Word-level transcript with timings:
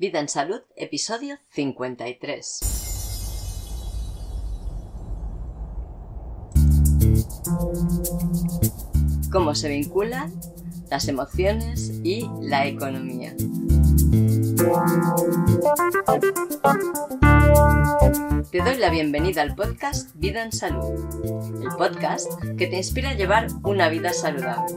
Vida 0.00 0.18
en 0.18 0.30
Salud, 0.30 0.62
episodio 0.76 1.36
53. 1.50 2.60
Cómo 9.30 9.54
se 9.54 9.68
vinculan 9.68 10.32
las 10.88 11.06
emociones 11.06 12.00
y 12.02 12.26
la 12.40 12.66
economía. 12.66 13.36
Te 18.50 18.58
doy 18.58 18.78
la 18.78 18.88
bienvenida 18.88 19.42
al 19.42 19.54
podcast 19.54 20.14
Vida 20.14 20.44
en 20.44 20.52
Salud, 20.52 20.94
el 21.62 21.68
podcast 21.76 22.26
que 22.56 22.68
te 22.68 22.78
inspira 22.78 23.10
a 23.10 23.14
llevar 23.16 23.48
una 23.64 23.90
vida 23.90 24.14
saludable. 24.14 24.76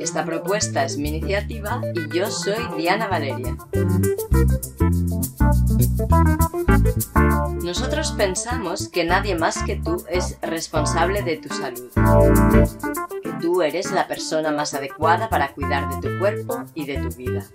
Esta 0.00 0.24
propuesta 0.24 0.84
es 0.84 0.96
mi 0.96 1.08
iniciativa 1.08 1.80
y 1.94 2.16
yo 2.16 2.30
soy 2.30 2.64
Diana 2.76 3.08
Valeria. 3.08 3.56
Nosotros 7.62 8.12
pensamos 8.12 8.88
que 8.88 9.04
nadie 9.04 9.34
más 9.34 9.62
que 9.64 9.76
tú 9.76 10.04
es 10.08 10.38
responsable 10.42 11.22
de 11.22 11.38
tu 11.38 11.48
salud. 11.54 11.90
Que 13.22 13.32
tú 13.40 13.62
eres 13.62 13.90
la 13.92 14.06
persona 14.06 14.52
más 14.52 14.74
adecuada 14.74 15.28
para 15.28 15.52
cuidar 15.52 15.88
de 15.88 16.08
tu 16.08 16.18
cuerpo 16.18 16.64
y 16.74 16.86
de 16.86 16.98
tu 16.98 17.08
vida. 17.16 17.46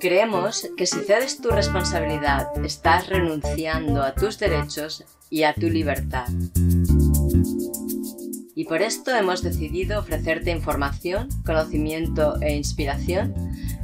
Creemos 0.00 0.68
que 0.76 0.86
si 0.86 1.00
cedes 1.00 1.40
tu 1.40 1.50
responsabilidad, 1.50 2.48
estás 2.64 3.08
renunciando 3.08 4.02
a 4.02 4.14
tus 4.14 4.38
derechos 4.38 5.04
y 5.28 5.42
a 5.42 5.54
tu 5.54 5.68
libertad. 5.68 6.26
Y 8.58 8.64
por 8.64 8.80
esto 8.80 9.14
hemos 9.14 9.42
decidido 9.42 10.00
ofrecerte 10.00 10.50
información, 10.50 11.28
conocimiento 11.44 12.40
e 12.40 12.56
inspiración 12.56 13.34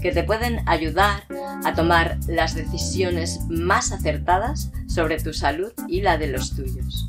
que 0.00 0.12
te 0.12 0.24
pueden 0.24 0.66
ayudar 0.66 1.24
a 1.62 1.74
tomar 1.74 2.18
las 2.26 2.54
decisiones 2.54 3.40
más 3.50 3.92
acertadas 3.92 4.72
sobre 4.88 5.18
tu 5.18 5.34
salud 5.34 5.72
y 5.88 6.00
la 6.00 6.16
de 6.16 6.28
los 6.28 6.56
tuyos. 6.56 7.06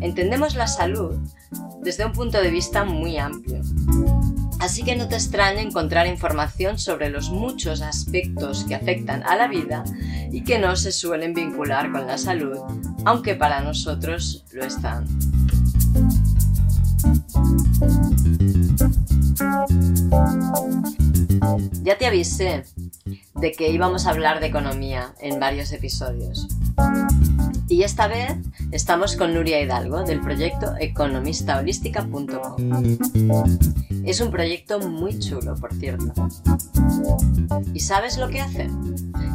Entendemos 0.00 0.56
la 0.56 0.66
salud 0.66 1.16
desde 1.80 2.04
un 2.04 2.12
punto 2.12 2.42
de 2.42 2.50
vista 2.50 2.84
muy 2.84 3.16
amplio. 3.16 3.60
Así 4.58 4.82
que 4.82 4.96
no 4.96 5.06
te 5.06 5.14
extraña 5.14 5.60
encontrar 5.60 6.08
información 6.08 6.76
sobre 6.76 7.08
los 7.08 7.30
muchos 7.30 7.82
aspectos 7.82 8.64
que 8.64 8.74
afectan 8.74 9.22
a 9.22 9.36
la 9.36 9.46
vida 9.46 9.84
y 10.32 10.42
que 10.42 10.58
no 10.58 10.74
se 10.74 10.90
suelen 10.90 11.34
vincular 11.34 11.92
con 11.92 12.08
la 12.08 12.18
salud, 12.18 12.58
aunque 13.04 13.34
para 13.34 13.60
nosotros 13.60 14.44
lo 14.52 14.64
están. 14.64 15.06
Ya 21.82 21.98
te 21.98 22.06
avisé 22.06 22.64
de 23.44 23.52
que 23.52 23.68
íbamos 23.68 24.06
a 24.06 24.10
hablar 24.10 24.40
de 24.40 24.46
economía 24.46 25.14
en 25.20 25.38
varios 25.38 25.70
episodios. 25.70 26.48
Y 27.68 27.82
esta 27.82 28.08
vez 28.08 28.38
estamos 28.72 29.16
con 29.16 29.34
Nuria 29.34 29.60
Hidalgo 29.60 30.02
del 30.02 30.22
proyecto 30.22 30.72
economistaholística.com. 30.80 32.98
Es 34.06 34.22
un 34.22 34.30
proyecto 34.30 34.78
muy 34.88 35.18
chulo, 35.18 35.56
por 35.56 35.74
cierto. 35.74 36.10
¿Y 37.74 37.80
sabes 37.80 38.16
lo 38.16 38.30
que 38.30 38.40
hace? 38.40 38.70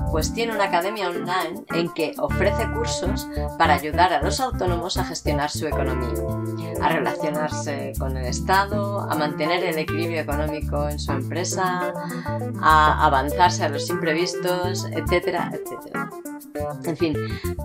Pues 0.10 0.34
tiene 0.34 0.56
una 0.56 0.64
academia 0.64 1.08
online 1.08 1.66
en 1.76 1.94
que 1.94 2.16
ofrece 2.18 2.68
cursos 2.72 3.28
para 3.60 3.76
ayudar 3.76 4.12
a 4.12 4.24
los 4.24 4.40
autónomos 4.40 4.98
a 4.98 5.06
gestionar 5.06 5.52
su 5.52 5.68
economía, 5.68 6.69
a 6.82 6.90
relacionarse 6.90 7.94
con 7.98 8.18
el 8.18 8.26
Estado, 8.26 9.02
a 9.02 9.16
mantener 9.16 9.64
el 9.64 9.78
equilibrio 9.78 10.22
económico 10.22 10.88
en 10.90 11.00
su 11.00 11.12
empresa, 11.12 11.94
a 12.62 13.06
avanzarse 13.06 13.64
a 13.64 13.70
los 13.70 13.90
imprevistos, 13.90 14.86
etcétera, 14.86 15.52
etcétera. 15.54 16.10
En 16.86 16.98
fin, 16.98 17.16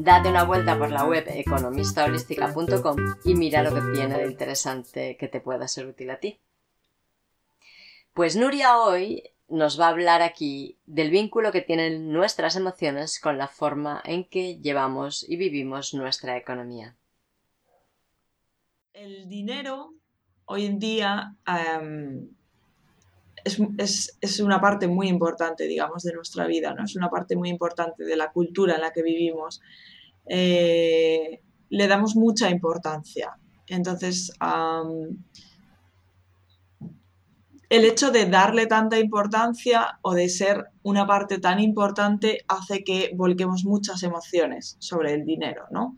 date 0.01 0.29
una 0.29 0.45
vuelta 0.45 0.79
por 0.79 0.91
la 0.91 1.05
web 1.05 1.25
economistaholística.com 1.29 2.97
y 3.25 3.35
mira 3.35 3.63
lo 3.63 3.75
que 3.75 3.81
tiene 3.95 4.19
de 4.19 4.27
interesante 4.27 5.17
que 5.17 5.29
te 5.29 5.41
pueda 5.41 5.69
ser 5.69 5.87
útil 5.87 6.11
a 6.11 6.19
ti. 6.19 6.41
Pues 8.13 8.37
Nuria 8.37 8.79
hoy 8.79 9.25
nos 9.49 9.79
va 9.79 9.87
a 9.87 9.91
hablar 9.91 10.23
aquí 10.23 10.79
del 10.87 11.11
vínculo 11.11 11.53
que 11.53 11.61
tienen 11.61 12.13
nuestras 12.13 12.57
emociones 12.57 13.21
con 13.21 13.39
la 13.39 13.49
forma 13.49 14.03
en 14.05 14.25
que 14.25 14.59
llevamos 14.59 15.25
y 15.29 15.37
vivimos 15.37 15.95
nuestra 15.95 16.37
economía. 16.37 16.97
El 18.95 19.29
dinero 19.29 19.93
hoy 20.45 20.67
en 20.67 20.79
día 20.79 21.35
em, 21.49 22.29
es, 23.45 24.41
una 24.41 24.61
parte 24.61 24.87
muy 24.87 25.09
importante, 25.09 25.67
digamos, 25.67 26.05
de 26.05 26.13
nuestra 26.13 26.47
vida, 26.47 26.73
¿no? 26.75 26.85
Es 26.85 26.95
una 26.95 27.11
parte 27.11 27.35
muy 27.35 27.49
importante 27.49 28.05
de 28.05 28.17
la 28.17 28.31
cultura 28.31 28.77
en 28.77 28.83
la 28.83 28.93
que 28.93 29.03
vivimos. 29.03 29.61
Eh, 30.27 31.43
le 31.71 31.89
damos 31.89 32.15
mucha 32.15 32.49
importancia. 32.51 33.37
Entonces, 33.67 34.31
el 37.69 37.85
hecho 37.85 38.13
de 38.13 38.27
darle 38.27 38.67
tanta 38.67 39.01
importancia 39.01 39.99
o 40.03 40.15
de 40.15 40.29
ser 40.29 40.67
una 40.85 41.05
parte 41.05 41.41
tan 41.41 41.59
importante 41.59 42.45
hace 42.47 42.85
que 42.85 43.11
volquemos 43.17 43.65
muchas 43.65 44.05
emociones 44.05 44.77
sobre 44.79 45.15
el 45.15 45.25
dinero, 45.25 45.65
¿no? 45.73 45.97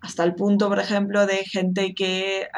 Hasta 0.00 0.24
el 0.24 0.34
punto, 0.34 0.68
por 0.68 0.78
ejemplo, 0.78 1.26
de 1.26 1.44
gente 1.44 1.94
que 1.94 2.48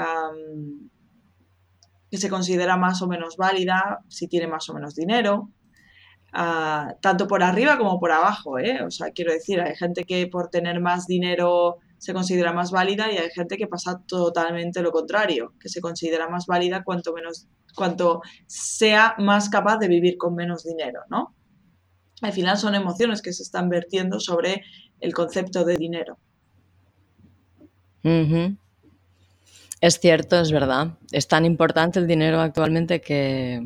que 2.12 2.18
se 2.18 2.28
considera 2.28 2.76
más 2.76 3.00
o 3.00 3.08
menos 3.08 3.38
válida 3.38 4.04
si 4.08 4.28
tiene 4.28 4.46
más 4.46 4.68
o 4.68 4.74
menos 4.74 4.94
dinero, 4.94 5.48
ah, 6.34 6.94
tanto 7.00 7.26
por 7.26 7.42
arriba 7.42 7.78
como 7.78 7.98
por 7.98 8.12
abajo, 8.12 8.58
¿eh? 8.58 8.82
O 8.82 8.90
sea, 8.90 9.12
quiero 9.12 9.32
decir, 9.32 9.62
hay 9.62 9.74
gente 9.74 10.04
que 10.04 10.26
por 10.26 10.50
tener 10.50 10.78
más 10.78 11.06
dinero 11.06 11.78
se 11.96 12.12
considera 12.12 12.52
más 12.52 12.70
válida 12.70 13.10
y 13.10 13.16
hay 13.16 13.30
gente 13.30 13.56
que 13.56 13.66
pasa 13.66 14.02
totalmente 14.06 14.82
lo 14.82 14.92
contrario, 14.92 15.54
que 15.58 15.70
se 15.70 15.80
considera 15.80 16.28
más 16.28 16.44
válida 16.44 16.84
cuanto 16.84 17.14
menos 17.14 17.48
cuanto 17.74 18.20
sea 18.46 19.14
más 19.18 19.48
capaz 19.48 19.78
de 19.78 19.88
vivir 19.88 20.18
con 20.18 20.34
menos 20.34 20.64
dinero, 20.64 21.00
¿no? 21.08 21.34
Al 22.20 22.32
final 22.34 22.58
son 22.58 22.74
emociones 22.74 23.22
que 23.22 23.32
se 23.32 23.42
están 23.42 23.70
vertiendo 23.70 24.20
sobre 24.20 24.62
el 25.00 25.14
concepto 25.14 25.64
de 25.64 25.76
dinero. 25.78 26.18
Es 29.80 29.98
cierto, 29.98 30.40
es 30.40 30.52
verdad. 30.52 30.92
Es 31.10 31.26
tan 31.26 31.44
importante 31.44 31.98
el 31.98 32.06
dinero 32.06 32.40
actualmente 32.40 33.00
que, 33.00 33.60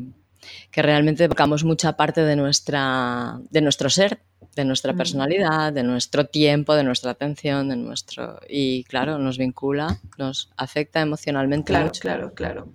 realmente 0.73 1.25
evocamos 1.25 1.63
mucha 1.63 1.95
parte 1.95 2.21
de, 2.21 2.35
nuestra, 2.35 3.39
de 3.51 3.61
nuestro 3.61 3.89
ser, 3.89 4.19
de 4.55 4.65
nuestra 4.65 4.93
personalidad, 4.93 5.71
de 5.73 5.83
nuestro 5.83 6.25
tiempo, 6.25 6.75
de 6.75 6.83
nuestra 6.83 7.11
atención, 7.11 7.69
de 7.69 7.75
nuestro... 7.75 8.39
Y 8.49 8.83
claro, 8.85 9.19
nos 9.19 9.37
vincula, 9.37 9.99
nos 10.17 10.51
afecta 10.57 11.01
emocionalmente. 11.01 11.71
Claro, 11.71 11.91
claro, 11.99 12.33
claro. 12.33 12.71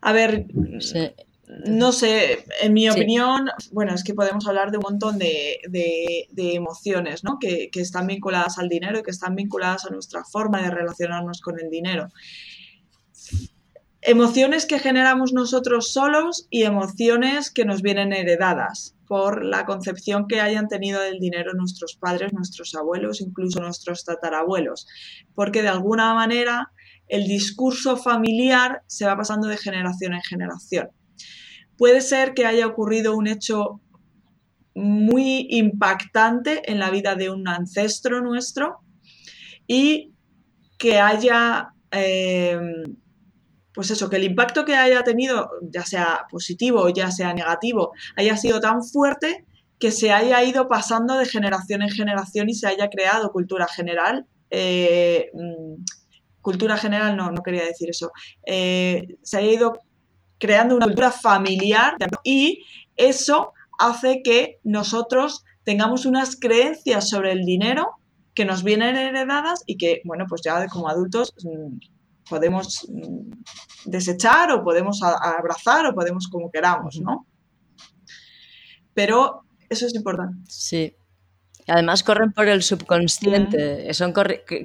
A 0.00 0.12
ver, 0.12 0.46
no 1.48 1.92
sé, 1.92 2.44
en 2.60 2.72
mi 2.72 2.88
opinión, 2.88 3.48
bueno, 3.72 3.94
es 3.94 4.02
que 4.02 4.14
podemos 4.14 4.46
hablar 4.46 4.70
de 4.70 4.78
un 4.78 4.82
montón 4.82 5.18
de, 5.18 5.60
emociones, 6.36 7.24
¿no? 7.24 7.38
Que, 7.38 7.70
que 7.70 7.80
están 7.80 8.06
vinculadas 8.06 8.58
al 8.58 8.68
dinero 8.68 8.98
y 8.98 9.02
que 9.02 9.10
están 9.10 9.34
vinculadas 9.34 9.84
a 9.84 9.90
nuestra 9.90 10.24
forma 10.24 10.62
de 10.62 10.70
relacionarnos 10.70 11.40
con 11.40 11.60
el 11.60 11.70
dinero 11.70 12.08
emociones 14.06 14.66
que 14.66 14.78
generamos 14.78 15.32
nosotros 15.32 15.92
solos 15.92 16.46
y 16.48 16.62
emociones 16.62 17.50
que 17.50 17.64
nos 17.64 17.82
vienen 17.82 18.12
heredadas 18.12 18.94
por 19.08 19.44
la 19.44 19.66
concepción 19.66 20.28
que 20.28 20.40
hayan 20.40 20.68
tenido 20.68 21.00
del 21.00 21.18
dinero 21.18 21.54
nuestros 21.54 21.96
padres, 21.96 22.32
nuestros 22.32 22.76
abuelos, 22.76 23.20
incluso 23.20 23.60
nuestros 23.60 24.04
tatarabuelos. 24.04 24.86
Porque 25.34 25.62
de 25.62 25.68
alguna 25.68 26.14
manera 26.14 26.70
el 27.08 27.26
discurso 27.26 27.96
familiar 27.96 28.82
se 28.86 29.06
va 29.06 29.16
pasando 29.16 29.48
de 29.48 29.56
generación 29.56 30.14
en 30.14 30.22
generación. 30.22 30.88
Puede 31.76 32.00
ser 32.00 32.34
que 32.34 32.46
haya 32.46 32.66
ocurrido 32.66 33.16
un 33.16 33.26
hecho 33.26 33.80
muy 34.74 35.46
impactante 35.50 36.70
en 36.70 36.78
la 36.78 36.90
vida 36.90 37.14
de 37.14 37.30
un 37.30 37.48
ancestro 37.48 38.20
nuestro 38.20 38.80
y 39.66 40.12
que 40.78 40.98
haya 41.00 41.70
eh, 41.90 42.58
pues 43.76 43.90
eso, 43.90 44.08
que 44.08 44.16
el 44.16 44.24
impacto 44.24 44.64
que 44.64 44.74
haya 44.74 45.04
tenido, 45.04 45.50
ya 45.60 45.84
sea 45.84 46.26
positivo 46.30 46.80
o 46.80 46.88
ya 46.88 47.10
sea 47.10 47.34
negativo, 47.34 47.92
haya 48.16 48.34
sido 48.38 48.58
tan 48.58 48.82
fuerte 48.82 49.44
que 49.78 49.90
se 49.90 50.12
haya 50.12 50.42
ido 50.42 50.66
pasando 50.66 51.18
de 51.18 51.26
generación 51.26 51.82
en 51.82 51.90
generación 51.90 52.48
y 52.48 52.54
se 52.54 52.68
haya 52.68 52.88
creado 52.88 53.30
cultura 53.30 53.68
general. 53.68 54.24
Eh, 54.48 55.30
mm, 55.34 55.84
cultura 56.40 56.78
general, 56.78 57.18
no, 57.18 57.30
no 57.30 57.42
quería 57.42 57.66
decir 57.66 57.90
eso. 57.90 58.12
Eh, 58.46 59.18
se 59.22 59.36
haya 59.36 59.52
ido 59.52 59.82
creando 60.38 60.76
una 60.76 60.86
cultura 60.86 61.10
familiar 61.10 61.96
y 62.24 62.64
eso 62.96 63.52
hace 63.78 64.22
que 64.22 64.60
nosotros 64.64 65.44
tengamos 65.64 66.06
unas 66.06 66.36
creencias 66.36 67.08
sobre 67.08 67.32
el 67.32 67.44
dinero 67.44 67.90
que 68.34 68.44
nos 68.44 68.62
vienen 68.62 68.96
heredadas 68.96 69.62
y 69.66 69.76
que, 69.76 70.02
bueno, 70.04 70.26
pues 70.28 70.42
ya 70.44 70.66
como 70.68 70.88
adultos 70.88 71.34
mm, 71.42 71.78
podemos 72.28 72.86
mm, 72.88 73.32
desechar 73.86 74.52
o 74.52 74.62
podemos 74.62 75.02
abrazar 75.02 75.86
o 75.86 75.94
podemos 75.94 76.28
como 76.28 76.50
queramos, 76.50 77.00
¿no? 77.00 77.26
Pero 78.94 79.42
eso 79.68 79.86
es 79.86 79.94
importante. 79.94 80.38
Sí. 80.48 80.96
Además 81.66 82.04
corren 82.04 82.32
por 82.32 82.46
el 82.46 82.62
subconsciente, 82.62 83.92
son 83.92 84.12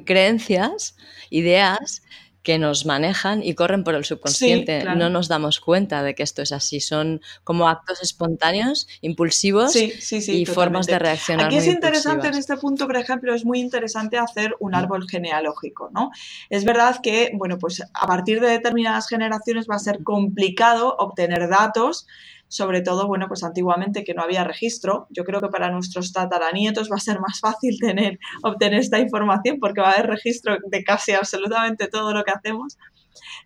creencias, 0.06 0.96
ideas 1.32 2.04
que 2.44 2.58
nos 2.58 2.86
manejan 2.86 3.44
y 3.44 3.54
corren 3.54 3.84
por 3.84 3.96
el 3.96 4.04
subconsciente. 4.06 4.84
No 4.96 5.10
nos 5.10 5.28
damos 5.28 5.60
cuenta 5.60 6.02
de 6.04 6.16
que 6.16 6.24
esto 6.24 6.42
es 6.42 6.52
así. 6.52 6.80
Son 6.80 7.22
como 7.44 7.70
actos 7.70 8.02
espontáneos, 8.02 8.88
impulsivos 9.02 9.76
y 9.76 10.46
formas 10.46 10.88
de 10.88 11.00
reaccionar. 11.00 11.48
Aquí 11.48 11.58
es 11.58 11.68
interesante 11.68 12.28
en 12.28 12.36
este 12.36 12.58
punto, 12.58 12.88
por 12.88 12.98
ejemplo, 12.98 13.34
es 13.34 13.46
muy 13.46 13.60
interesante 13.60 14.18
hacer 14.18 14.56
un 14.60 14.76
árbol 14.76 15.08
genealógico. 15.08 15.90
¿no? 15.94 16.12
Es 16.50 16.66
verdad 16.66 16.98
que, 17.02 17.32
bueno, 17.36 17.58
pues 17.60 17.82
a 17.94 18.08
partir 18.08 18.42
de 18.42 18.50
determinadas 18.50 19.08
generaciones 19.08 19.68
va 19.70 19.76
a 19.76 19.80
ser 19.80 20.04
complicado 20.04 20.96
obtener 20.98 21.48
datos 21.50 22.08
sobre 22.51 22.81
todo, 22.81 23.07
bueno, 23.07 23.27
pues 23.30 23.45
antiguamente 23.45 24.03
que 24.03 24.13
no 24.13 24.24
había 24.24 24.44
registro. 24.44 25.07
Yo 25.09 25.24
creo 25.24 25.39
que 25.39 25.48
para 25.48 25.71
nuestros 25.71 26.12
tataranietos 26.12 26.92
va 26.92 26.98
a 26.98 27.00
ser 27.00 27.21
más 27.21 27.39
fácil 27.39 27.77
tener, 27.80 28.19
obtener 28.44 28.81
esta 28.81 29.00
información 29.00 29.57
porque 29.62 29.80
va 29.80 29.92
a 29.92 29.94
haber 29.94 30.07
registro 30.07 30.57
de 30.69 30.83
casi 30.83 31.13
absolutamente 31.13 31.88
todo 31.88 32.13
lo 32.13 32.25
que 32.25 32.31
hacemos. 32.31 32.77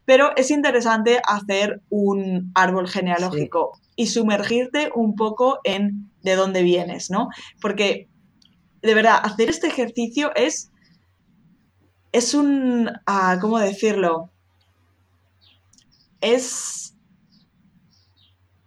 Pero 0.06 0.36
es 0.36 0.50
interesante 0.50 1.22
hacer 1.24 1.84
un 1.90 2.52
árbol 2.56 2.88
genealógico 2.88 3.80
y 3.96 4.08
sumergirte 4.08 4.90
un 4.96 5.16
poco 5.16 5.60
en 5.64 6.10
de 6.24 6.36
dónde 6.36 6.64
vienes, 6.64 7.12
¿no? 7.12 7.30
Porque, 7.62 8.10
de 8.82 8.94
verdad, 8.96 9.20
hacer 9.22 9.52
este 9.52 9.68
ejercicio 9.68 10.32
es, 10.36 10.72
es 12.12 12.34
un, 12.34 12.90
ah, 13.06 13.38
¿cómo 13.40 13.60
decirlo? 13.60 14.32
Es 16.22 16.95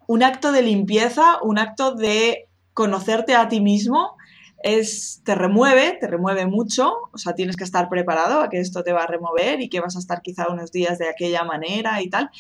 un 0.09 0.23
acto 0.23 0.53
de 0.53 0.63
limpieza, 0.63 1.37
un 1.43 1.59
acto 1.59 1.95
de 1.95 2.49
conocerte 2.73 3.35
a 3.35 3.49
ti 3.49 3.61
mismo, 3.61 4.17
es, 4.63 5.21
te 5.23 5.35
remueve, 5.35 5.99
te 6.01 6.07
remueve 6.07 6.47
mucho, 6.47 6.95
o 7.13 7.19
sea, 7.19 7.35
tienes 7.35 7.57
que 7.57 7.65
estar 7.65 7.91
preparado 7.91 8.41
a 8.41 8.49
que 8.49 8.59
esto 8.59 8.83
te 8.83 8.93
va 8.93 9.03
a 9.03 9.07
remover 9.07 9.61
y 9.61 9.69
que 9.69 9.81
vas 9.81 9.97
a 9.97 9.99
estar 9.99 10.23
quizá 10.23 10.49
unos 10.51 10.73
días 10.73 10.99
de 10.99 11.11
aquella 11.11 11.45
manera 11.45 12.01
y 12.03 12.09
tal, 12.09 12.31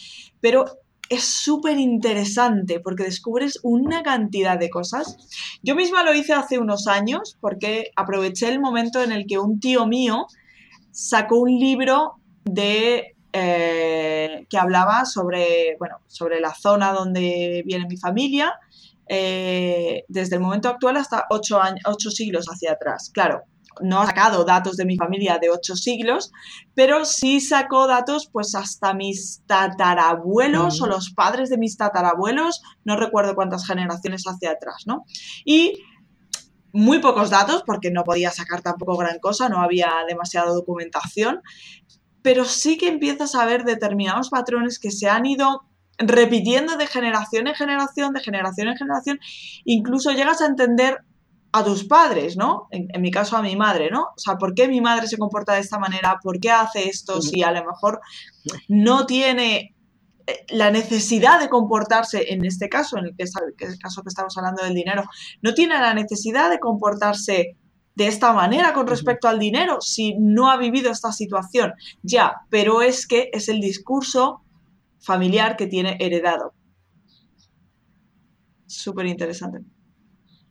pero 0.41 0.65
es 1.11 1.25
súper 1.25 1.79
interesante 1.79 2.81
porque 2.81 3.05
descubres 3.05 3.61
una 3.63 4.03
cantidad 4.03 4.59
de 4.59 4.71
cosas. 4.71 5.17
Yo 5.63 5.77
misma 5.77 6.03
lo 6.05 6.15
hice 6.15 6.33
hace 6.33 6.59
unos 6.59 6.87
años 6.87 7.37
porque 7.39 7.91
aproveché 7.97 8.49
el 8.49 8.61
momento 8.61 9.03
en 9.03 9.13
el 9.13 9.27
que 9.27 9.39
un 9.39 9.61
tío 9.61 9.87
mío 9.87 10.27
sacó 10.91 11.39
un 11.39 11.59
libro 11.59 12.15
de 12.45 13.15
eh, 13.33 14.47
que 14.49 14.59
hablaba 14.59 15.05
sobre, 15.05 15.77
bueno, 15.79 15.97
sobre 16.07 16.41
la 16.41 16.55
zona 16.55 16.93
donde 16.93 17.63
viene 17.67 17.87
mi 17.87 17.97
familia, 17.97 18.55
eh, 19.09 20.05
desde 20.09 20.37
el 20.37 20.43
momento 20.43 20.69
actual 20.69 20.97
hasta 20.97 21.27
ocho, 21.31 21.61
años, 21.61 21.81
ocho 21.87 22.11
siglos 22.11 22.47
hacia 22.47 22.73
atrás. 22.73 23.11
Claro, 23.13 23.43
no 23.81 24.01
ha 24.01 24.07
sacado 24.07 24.45
datos 24.45 24.77
de 24.77 24.85
mi 24.85 24.97
familia 24.97 25.39
de 25.41 25.51
ocho 25.51 25.77
siglos, 25.77 26.33
pero 26.75 27.05
sí 27.05 27.41
sacó 27.41 27.87
datos 27.87 28.29
pues 28.33 28.55
hasta 28.55 28.95
mis 28.95 29.43
tatarabuelos 29.47 30.81
o 30.81 30.87
los 30.87 31.11
padres 31.11 31.51
de 31.51 31.59
mis 31.59 31.77
tatarabuelos, 31.77 32.63
no 32.85 32.97
recuerdo 32.97 33.35
cuántas 33.35 33.67
generaciones 33.67 34.25
hacia 34.25 34.53
atrás, 34.53 34.85
¿no? 34.87 35.05
Y 35.45 35.75
muy 36.73 36.99
pocos 36.99 37.31
datos 37.31 37.63
porque 37.65 37.91
no 37.91 38.05
podía 38.05 38.31
sacar 38.31 38.63
tampoco 38.63 38.97
gran 38.97 39.19
cosa, 39.21 39.49
no 39.49 39.61
había 39.61 39.91
demasiada 40.07 40.51
documentación, 40.53 41.43
pero 42.29 42.45
sí 42.45 42.77
que 42.77 42.89
empiezas 42.89 43.35
a 43.35 43.47
ver 43.47 43.65
determinados 43.65 44.29
patrones 44.29 44.79
que 44.79 44.91
se 44.91 45.09
han 45.09 45.25
ido 45.25 45.63
repitiendo 45.97 46.77
de 46.77 46.87
generación 46.87 47.47
en 47.47 47.55
generación, 47.55 48.13
de 48.13 48.21
generación 48.21 48.69
en 48.69 48.77
generación, 48.77 49.19
incluso 49.65 50.11
llegas 50.11 50.43
a 50.43 50.47
entender 50.47 50.99
a 51.53 51.65
tus 51.65 51.85
padres, 51.85 52.37
¿no? 52.37 52.69
En, 52.71 53.01
mi 53.01 53.11
caso 53.11 53.35
a 53.39 53.41
mi 53.41 53.57
madre, 53.57 53.89
¿no? 53.91 54.09
O 54.15 54.19
sea, 54.19 54.37
¿por 54.37 54.53
qué 54.53 54.69
mi 54.69 54.83
madre 54.83 55.09
se 55.09 55.17
comporta 55.17 55.55
de 55.55 55.61
esta 55.61 55.79
manera? 55.79 56.19
¿Por 56.23 56.39
qué 56.39 56.51
hace 56.51 56.91
esto? 56.91 57.23
Si 57.23 57.43
a 57.43 57.51
lo 57.51 57.65
mejor 57.65 58.03
no 58.69 59.07
tiene 59.07 59.75
eh, 60.27 60.45
la 60.51 60.71
necesidad 60.71 61.41
de 61.41 61.49
comportarse, 61.49 62.35
en 62.35 62.45
este 62.45 62.69
caso, 62.69 62.99
en 62.99 63.07
el, 63.07 63.17
que 63.17 63.25
el 63.25 63.79
caso 63.79 64.03
que 64.03 64.11
estamos 64.11 64.37
hablando 64.37 64.65
del 64.65 64.75
dinero, 64.75 65.05
no 65.41 65.55
tiene 65.55 65.79
la 65.79 65.95
necesidad 65.95 66.51
de 66.51 66.61
comportarse 66.61 67.57
de 67.99 68.07
esta 68.07 68.33
manera 68.33 68.73
con 68.73 68.87
respecto 68.87 69.27
al 69.27 69.41
dinero 69.41 69.81
si 69.81 70.15
no 70.15 70.53
ha 70.53 70.57
vivido 70.57 70.89
esta 70.93 71.11
situación. 71.11 71.73
Ya, 72.01 72.37
pero 72.49 72.81
es 72.81 73.09
que 73.09 73.29
es 73.33 73.49
el 73.49 73.61
discurso 73.61 74.41
familiar 75.01 75.57
que 75.57 75.67
tiene 75.67 75.97
heredado. 75.99 76.55
Súper 78.67 79.07
interesante. 79.07 79.65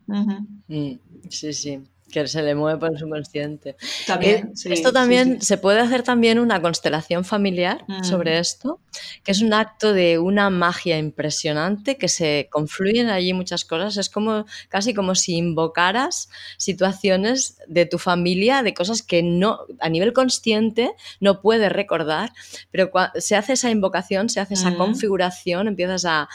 Mm, 0.08 1.00
sí, 1.30 1.54
sí 1.54 1.82
que 2.10 2.28
se 2.28 2.42
le 2.42 2.56
mueve 2.56 2.80
por 2.80 2.92
el 2.92 2.98
subconsciente. 2.98 3.76
También, 4.06 4.54
eh, 4.66 4.74
esto 4.74 4.94
también 4.94 5.42
se 5.42 5.58
puede 5.58 5.80
hacer 5.80 6.04
también 6.04 6.40
una 6.40 6.62
constelación 6.62 7.26
familiar 7.26 7.84
mm. 7.88 8.04
sobre 8.04 8.40
esto, 8.40 8.80
que 9.24 9.32
es 9.32 9.42
un 9.42 9.54
acto 9.54 9.94
de 9.94 10.18
una 10.20 10.50
magia 10.50 10.98
impresionante 10.98 11.98
que 11.98 12.08
se 12.08 12.48
confluyen 12.52 13.10
allí 13.10 13.34
muchas 13.34 13.66
cosas. 13.66 13.98
Es 13.98 14.10
como 14.10 14.46
casi 14.70 14.94
como 14.94 15.16
si 15.16 15.36
invocaras 15.36 16.30
situaciones 16.58 17.58
de 17.68 17.86
tu 17.86 17.98
familia, 18.00 18.64
de 18.64 18.74
cosas 18.74 19.02
que 19.02 19.22
no 19.24 19.60
a 19.80 19.90
nivel 19.90 20.14
consciente 20.14 20.92
no 21.20 21.42
puedes 21.42 21.72
recordar, 21.72 22.32
pero 22.72 22.92
se 23.16 23.36
hace 23.36 23.54
esa 23.54 23.70
invocación, 23.70 24.30
se 24.30 24.40
hace 24.40 24.54
esa 24.54 24.72
mm. 24.72 24.78
configuración, 24.78 25.68
empiezas 25.68 26.06
a 26.06 26.30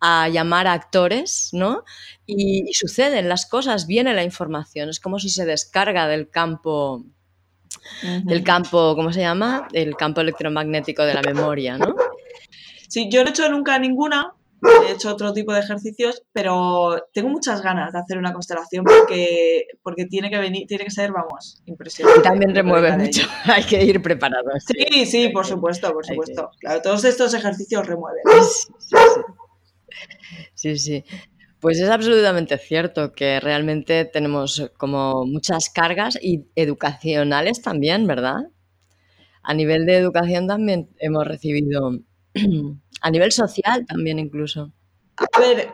a 0.00 0.28
llamar 0.28 0.66
a 0.66 0.72
actores, 0.72 1.50
¿no? 1.52 1.84
Y, 2.26 2.72
suceden 2.74 3.28
las 3.28 3.46
cosas, 3.46 3.86
viene 3.86 4.14
la 4.14 4.24
información, 4.24 4.88
es 4.88 5.00
como 5.00 5.18
si 5.18 5.28
se 5.30 5.46
descarga 5.46 6.06
del 6.06 6.28
campo, 6.28 7.04
del 8.24 8.42
campo, 8.42 8.94
¿cómo 8.96 9.12
se 9.12 9.20
llama? 9.20 9.68
El 9.72 9.96
campo 9.96 10.20
electromagnético 10.20 11.02
de 11.04 11.14
la 11.14 11.22
memoria, 11.22 11.78
¿no? 11.78 11.94
Sí, 12.88 13.08
yo 13.10 13.22
no 13.22 13.28
he 13.28 13.30
hecho 13.30 13.48
nunca 13.48 13.78
ninguna, 13.78 14.32
he 14.88 14.92
hecho 14.92 15.10
otro 15.10 15.32
tipo 15.32 15.52
de 15.52 15.60
ejercicios, 15.60 16.22
pero 16.32 17.08
tengo 17.12 17.28
muchas 17.28 17.62
ganas 17.62 17.92
de 17.92 17.98
hacer 17.98 18.18
una 18.18 18.32
constelación 18.32 18.84
porque, 18.84 19.66
porque 19.82 20.06
tiene 20.06 20.30
que 20.30 20.38
venir, 20.38 20.66
tiene 20.66 20.84
que 20.84 20.90
ser, 20.90 21.12
vamos, 21.12 21.62
impresionante. 21.66 22.20
Y 22.20 22.22
también 22.22 22.54
remueve 22.54 22.96
mucho, 22.96 23.22
hay 23.44 23.64
que 23.64 23.82
ir 23.84 24.02
preparados. 24.02 24.64
Sí, 24.66 25.06
sí, 25.06 25.28
por 25.30 25.46
supuesto, 25.46 25.92
por 25.92 26.04
supuesto. 26.04 26.50
Claro, 26.60 26.82
todos 26.82 27.04
estos 27.04 27.34
ejercicios 27.34 27.86
remueven. 27.86 28.22
Sí, 28.24 28.72
sí, 28.78 28.96
Sí, 30.54 30.78
sí. 30.78 31.04
Pues 31.60 31.80
es 31.80 31.88
absolutamente 31.90 32.58
cierto 32.58 33.12
que 33.12 33.40
realmente 33.40 34.04
tenemos 34.04 34.70
como 34.78 35.24
muchas 35.26 35.70
cargas 35.70 36.18
y 36.22 36.46
educacionales 36.54 37.62
también, 37.62 38.06
¿verdad? 38.06 38.36
A 39.42 39.54
nivel 39.54 39.86
de 39.86 39.96
educación 39.96 40.46
también 40.46 40.90
hemos 40.98 41.26
recibido, 41.26 41.92
a 43.02 43.10
nivel 43.10 43.32
social 43.32 43.86
también 43.86 44.18
incluso. 44.18 44.72
A 45.18 45.40
ver, 45.40 45.70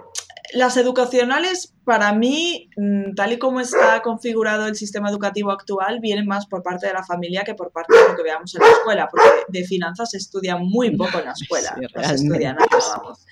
las 0.55 0.77
educacionales, 0.77 1.75
para 1.85 2.13
mí, 2.13 2.71
mm, 2.77 3.15
tal 3.15 3.33
y 3.33 3.39
como 3.39 3.61
está 3.61 4.01
configurado 4.03 4.67
el 4.67 4.77
sistema 4.77 5.11
educativo 5.11 5.51
actual, 5.51 5.99
vienen 6.01 6.27
más 6.27 6.47
por 6.47 6.63
parte 6.63 6.87
de 6.87 6.93
la 6.93 7.05
familia 7.05 7.43
que 7.43 7.55
por 7.55 7.73
parte 7.73 7.97
de 7.97 8.09
lo 8.09 8.17
que 8.17 8.23
veamos 8.23 8.55
en 8.55 8.63
la 8.63 8.69
escuela, 8.69 9.09
porque 9.11 9.29
de 9.49 9.65
finanzas 9.65 10.11
se 10.11 10.19
estudia 10.19 10.57
muy 10.57 10.97
poco 10.97 11.19
en 11.19 11.27
la 11.27 11.33
escuela, 11.41 11.77
no 11.95 12.05
se 12.05 12.15
estudia 12.15 12.53
nada, 12.53 12.67
vamos. 12.97 13.27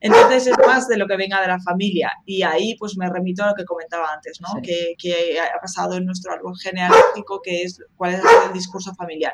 Entonces 0.00 0.48
es 0.48 0.56
más 0.66 0.88
de 0.88 0.96
lo 0.96 1.06
que 1.06 1.16
venga 1.16 1.40
de 1.40 1.48
la 1.48 1.60
familia 1.60 2.12
y 2.26 2.42
ahí 2.42 2.74
pues 2.78 2.96
me 2.96 3.08
remito 3.08 3.44
a 3.44 3.48
lo 3.48 3.54
que 3.54 3.64
comentaba 3.64 4.12
antes, 4.12 4.40
¿no? 4.40 4.60
Que, 4.62 4.94
ha 5.38 5.60
pasado 5.60 5.94
en 5.96 6.06
nuestro 6.06 6.32
árbol 6.32 6.54
genealógico, 6.56 7.40
que 7.42 7.62
es 7.62 7.78
cuál 7.96 8.14
es 8.14 8.22
el 8.46 8.52
discurso 8.52 8.94
familiar. 8.94 9.32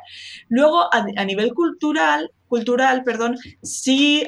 Luego, 0.49 0.92
a, 0.92 1.25
nivel 1.25 1.54
cultural, 1.54 2.30
cultural, 2.49 3.04
perdón, 3.04 3.37
sí 3.62 4.25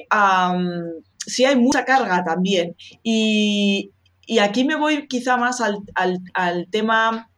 sí 1.26 1.44
hay 1.44 1.56
mucha 1.56 1.84
carga 1.84 2.24
también. 2.24 2.74
Y, 3.02 3.92
aquí 4.40 4.64
me 4.64 4.76
voy 4.76 5.06
quizá 5.08 5.36
más 5.36 5.60
al, 5.60 6.68
tema 6.70 7.30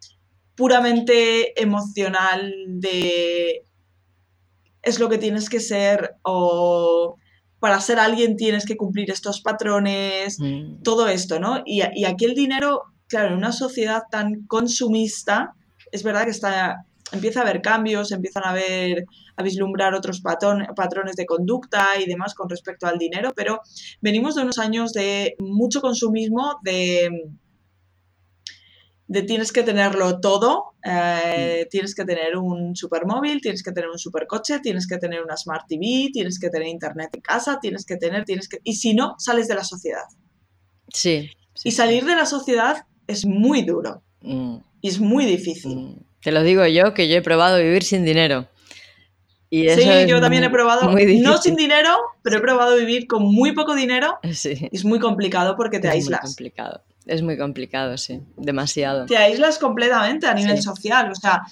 puramente 0.54 1.60
emocional 1.60 2.54
de 2.68 3.66
es 4.82 5.00
lo 5.00 5.08
que 5.08 5.18
tienes 5.18 5.48
que 5.48 5.60
ser 5.60 6.14
o 6.22 7.16
para 7.58 7.80
ser 7.80 7.98
alguien 7.98 8.36
tienes 8.36 8.66
que 8.66 8.76
cumplir 8.76 9.10
estos 9.10 9.40
patrones, 9.40 10.38
mm. 10.38 10.82
todo 10.82 11.08
esto, 11.08 11.40
¿no? 11.40 11.62
Y, 11.64 11.82
y, 11.94 12.04
aquí 12.04 12.26
el 12.26 12.34
dinero, 12.34 12.82
claro, 13.08 13.28
en 13.28 13.38
una 13.38 13.52
sociedad 13.52 14.02
tan 14.10 14.46
consumista, 14.46 15.54
es 15.90 16.02
verdad 16.02 16.24
que 16.24 16.30
está 16.30 16.84
empieza 17.14 17.40
a 17.40 17.42
haber 17.44 17.62
cambios, 17.62 18.12
empiezan 18.12 18.44
a 18.44 18.52
ver 18.52 19.06
a 19.36 19.42
vislumbrar 19.42 19.94
otros 19.94 20.20
patrones 20.20 21.16
de 21.16 21.26
conducta 21.26 21.88
y 21.98 22.06
demás 22.06 22.34
con 22.34 22.48
respecto 22.48 22.86
al 22.86 22.98
dinero, 22.98 23.32
pero 23.34 23.60
venimos 24.00 24.34
de 24.34 24.42
unos 24.42 24.58
años 24.58 24.92
de 24.92 25.34
mucho 25.38 25.80
consumismo, 25.80 26.58
de 26.62 27.10
de 29.06 29.22
tienes 29.22 29.52
que 29.52 29.62
tenerlo 29.62 30.20
todo, 30.20 30.74
eh, 30.82 31.66
tienes 31.70 31.94
que 31.94 32.04
tener 32.04 32.36
un 32.36 32.74
supermóvil, 32.74 33.40
tienes 33.40 33.62
que 33.62 33.72
tener 33.72 33.90
un 33.90 33.98
supercoche, 33.98 34.60
tienes 34.60 34.86
que 34.86 34.98
tener 34.98 35.22
una 35.22 35.36
Smart 35.36 35.66
TV, 35.68 36.10
tienes 36.12 36.38
que 36.38 36.48
tener 36.48 36.68
internet 36.68 37.10
en 37.12 37.20
casa, 37.20 37.58
tienes 37.60 37.84
que 37.84 37.96
tener, 37.96 38.24
tienes 38.24 38.48
que... 38.48 38.60
Y 38.64 38.74
si 38.76 38.94
no, 38.94 39.14
sales 39.18 39.46
de 39.48 39.54
la 39.54 39.64
sociedad. 39.64 40.04
Sí. 40.88 41.30
y 41.64 41.72
salir 41.72 42.04
de 42.04 42.14
la 42.14 42.26
sociedad 42.26 42.86
es 43.06 43.26
muy 43.26 43.62
duro. 43.62 44.02
Mm, 44.20 44.56
Y 44.80 44.88
es 44.88 45.00
muy 45.00 45.26
difícil. 45.26 45.76
mm. 45.76 46.04
Te 46.24 46.32
lo 46.32 46.42
digo 46.42 46.66
yo, 46.66 46.94
que 46.94 47.06
yo 47.06 47.16
he 47.16 47.22
probado 47.22 47.58
vivir 47.58 47.82
sin 47.84 48.04
dinero. 48.04 48.48
Y 49.50 49.68
eso 49.68 49.82
Sí, 49.82 49.88
es 49.88 50.08
yo 50.08 50.20
también 50.20 50.42
he 50.42 50.50
probado, 50.50 50.90
no 50.90 51.36
sin 51.38 51.54
dinero, 51.54 51.94
pero 52.22 52.38
he 52.38 52.40
probado 52.40 52.76
vivir 52.76 53.06
con 53.06 53.22
muy 53.22 53.52
poco 53.52 53.74
dinero. 53.74 54.18
Sí, 54.32 54.68
y 54.72 54.74
Es 54.76 54.84
muy 54.84 54.98
complicado 54.98 55.54
porque 55.54 55.78
te 55.78 55.86
es 55.88 55.92
muy 55.92 55.98
aíslas. 56.00 56.20
complicado. 56.22 56.82
Es 57.06 57.20
muy 57.22 57.36
complicado, 57.36 57.96
sí. 57.98 58.20
Demasiado. 58.36 59.04
Te 59.06 59.18
aíslas 59.18 59.58
completamente 59.58 60.26
a 60.26 60.34
nivel 60.34 60.56
Sí. 60.56 60.62
social. 60.62 61.10
O 61.12 61.14
sea, 61.14 61.42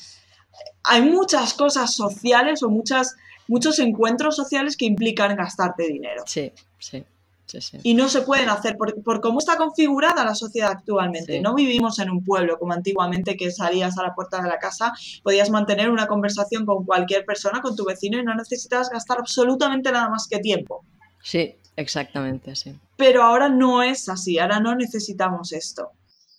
hay 0.85 1.03
muchas 1.03 1.53
cosas 1.55 1.95
sociales 1.95 2.63
o 2.63 2.71
muchas, 2.71 3.15
muchos 3.47 3.79
encuentros 3.79 4.35
sociales 4.35 4.77
que 4.77 4.87
implican 4.87 5.37
gastarte 5.37 5.87
dinero. 5.87 6.23
Sí, 6.27 6.51
sí, 6.79 7.05
sí, 7.47 7.61
sí. 7.61 7.79
Y 7.83 7.95
no 7.95 8.09
se 8.09 8.23
pueden 8.23 8.49
hacer 8.49 8.77
por, 8.77 9.03
por 9.03 9.21
cómo 9.21 9.39
está 9.39 9.57
configurada 9.57 10.25
la 10.25 10.35
sociedad 10.35 10.71
actualmente. 10.71 11.35
Sí. 11.35 11.41
No 11.41 11.55
vivimos 11.55 11.99
en 11.99 12.11
un 12.11 12.25
pueblo 12.25 12.59
como 12.59 12.73
antiguamente 12.73 13.37
que 13.37 13.51
salías 13.51 13.99
a 13.99 14.03
la 14.03 14.15
puerta 14.15 14.41
de 14.43 14.49
la 14.49 14.59
casa, 14.59 14.93
podías 15.23 15.51
mantener 15.51 15.91
una 15.91 16.07
conversación 16.07 16.65
con 16.67 16.85
cualquier 16.85 17.25
persona, 17.25 17.61
con 17.61 17.77
tu 17.77 17.85
vecino 17.85 18.19
y 18.19 18.25
no 18.25 18.35
necesitabas 18.35 18.91
gastar 18.91 19.19
absolutamente 19.19 19.93
nada 19.93 20.09
más 20.09 20.27
que 20.29 20.39
tiempo. 20.39 20.85
Sí, 21.23 21.55
exactamente, 21.77 22.55
sí. 22.57 22.79
Pero 22.97 23.23
ahora 23.23 23.49
no 23.49 23.83
es 23.83 24.09
así, 24.09 24.39
ahora 24.39 24.61
no 24.61 24.75
necesitamos 24.75 25.53
esto. 25.53 25.91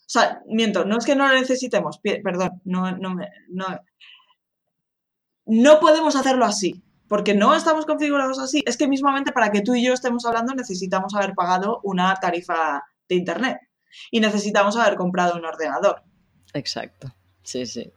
O 0.05 0.10
sea, 0.13 0.41
miento, 0.48 0.86
no 0.86 0.98
es 0.98 1.05
que 1.05 1.15
no 1.15 1.27
lo 1.27 1.33
necesitemos, 1.33 2.00
perdón, 2.00 2.62
no, 2.65 2.91
no, 2.98 3.15
me- 3.15 3.29
no, 3.50 3.65
no 5.45 5.79
podemos 5.79 6.15
hacerlo 6.15 6.45
así, 6.45 6.81
porque 7.13 7.36
no 7.36 7.53
estamos 7.53 7.86
configurados 7.86 8.39
así. 8.39 8.63
Es 8.65 8.75
que 8.75 8.88
mismamente 8.88 9.32
para 9.32 9.51
que 9.51 9.62
tú 9.62 9.75
y 9.75 9.86
yo 9.86 9.93
estemos 9.93 10.25
hablando 10.25 10.55
necesitamos 10.55 11.13
haber 11.13 11.36
pagado 11.36 11.79
una 11.84 12.15
tarifa 12.15 12.82
de 13.08 13.13
Internet 13.13 13.60
y 14.10 14.20
necesitamos 14.20 14.75
haber 14.77 14.96
comprado 14.96 15.38
un 15.38 15.46
ordenador. 15.46 16.01
Exacto. 16.55 17.13
Sí, 17.43 17.67
sí. 17.67 17.91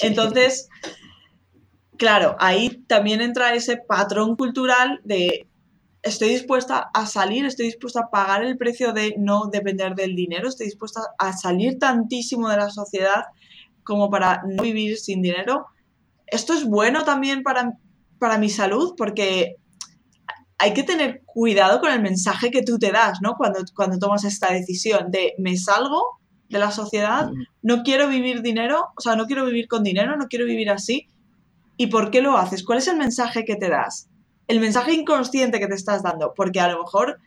Entonces, 0.00 0.70
claro, 1.98 2.34
ahí 2.38 2.82
también 2.86 3.20
entra 3.20 3.52
ese 3.52 3.76
patrón 3.76 4.36
cultural 4.36 5.02
de 5.04 5.50
estoy 6.02 6.30
dispuesta 6.30 6.88
a 6.94 7.04
salir, 7.04 7.44
estoy 7.44 7.66
dispuesta 7.66 8.04
a 8.04 8.10
pagar 8.10 8.42
el 8.42 8.56
precio 8.56 8.94
de 8.94 9.16
no 9.18 9.48
depender 9.52 9.94
del 9.94 10.16
dinero, 10.16 10.48
estoy 10.48 10.66
dispuesta 10.66 11.02
a 11.18 11.34
salir 11.34 11.78
tantísimo 11.78 12.48
de 12.48 12.56
la 12.56 12.70
sociedad 12.70 13.24
como 13.84 14.08
para 14.08 14.40
no 14.46 14.62
vivir 14.62 14.96
sin 14.96 15.20
dinero. 15.20 15.66
Esto 16.26 16.54
es 16.54 16.64
bueno 16.64 17.04
también 17.04 17.42
para, 17.42 17.76
para 18.18 18.38
mi 18.38 18.48
salud 18.50 18.94
porque 18.96 19.56
hay 20.58 20.72
que 20.72 20.82
tener 20.82 21.22
cuidado 21.26 21.80
con 21.80 21.92
el 21.92 22.00
mensaje 22.00 22.50
que 22.50 22.62
tú 22.62 22.78
te 22.78 22.90
das, 22.90 23.18
¿no? 23.22 23.34
Cuando, 23.36 23.60
cuando 23.74 23.98
tomas 23.98 24.24
esta 24.24 24.52
decisión 24.52 25.10
de 25.10 25.34
me 25.38 25.56
salgo 25.56 26.18
de 26.48 26.58
la 26.58 26.70
sociedad, 26.70 27.28
no 27.62 27.82
quiero 27.82 28.08
vivir 28.08 28.40
dinero, 28.40 28.86
o 28.96 29.00
sea, 29.00 29.16
no 29.16 29.26
quiero 29.26 29.44
vivir 29.44 29.68
con 29.68 29.82
dinero, 29.82 30.16
no 30.16 30.26
quiero 30.28 30.46
vivir 30.46 30.70
así. 30.70 31.08
¿Y 31.76 31.88
por 31.88 32.10
qué 32.10 32.22
lo 32.22 32.38
haces? 32.38 32.64
¿Cuál 32.64 32.78
es 32.78 32.88
el 32.88 32.96
mensaje 32.96 33.44
que 33.44 33.56
te 33.56 33.68
das? 33.68 34.08
El 34.48 34.60
mensaje 34.60 34.94
inconsciente 34.94 35.58
que 35.58 35.66
te 35.66 35.74
estás 35.74 36.02
dando, 36.02 36.32
porque 36.34 36.60
a 36.60 36.68
lo 36.68 36.78
mejor, 36.82 37.18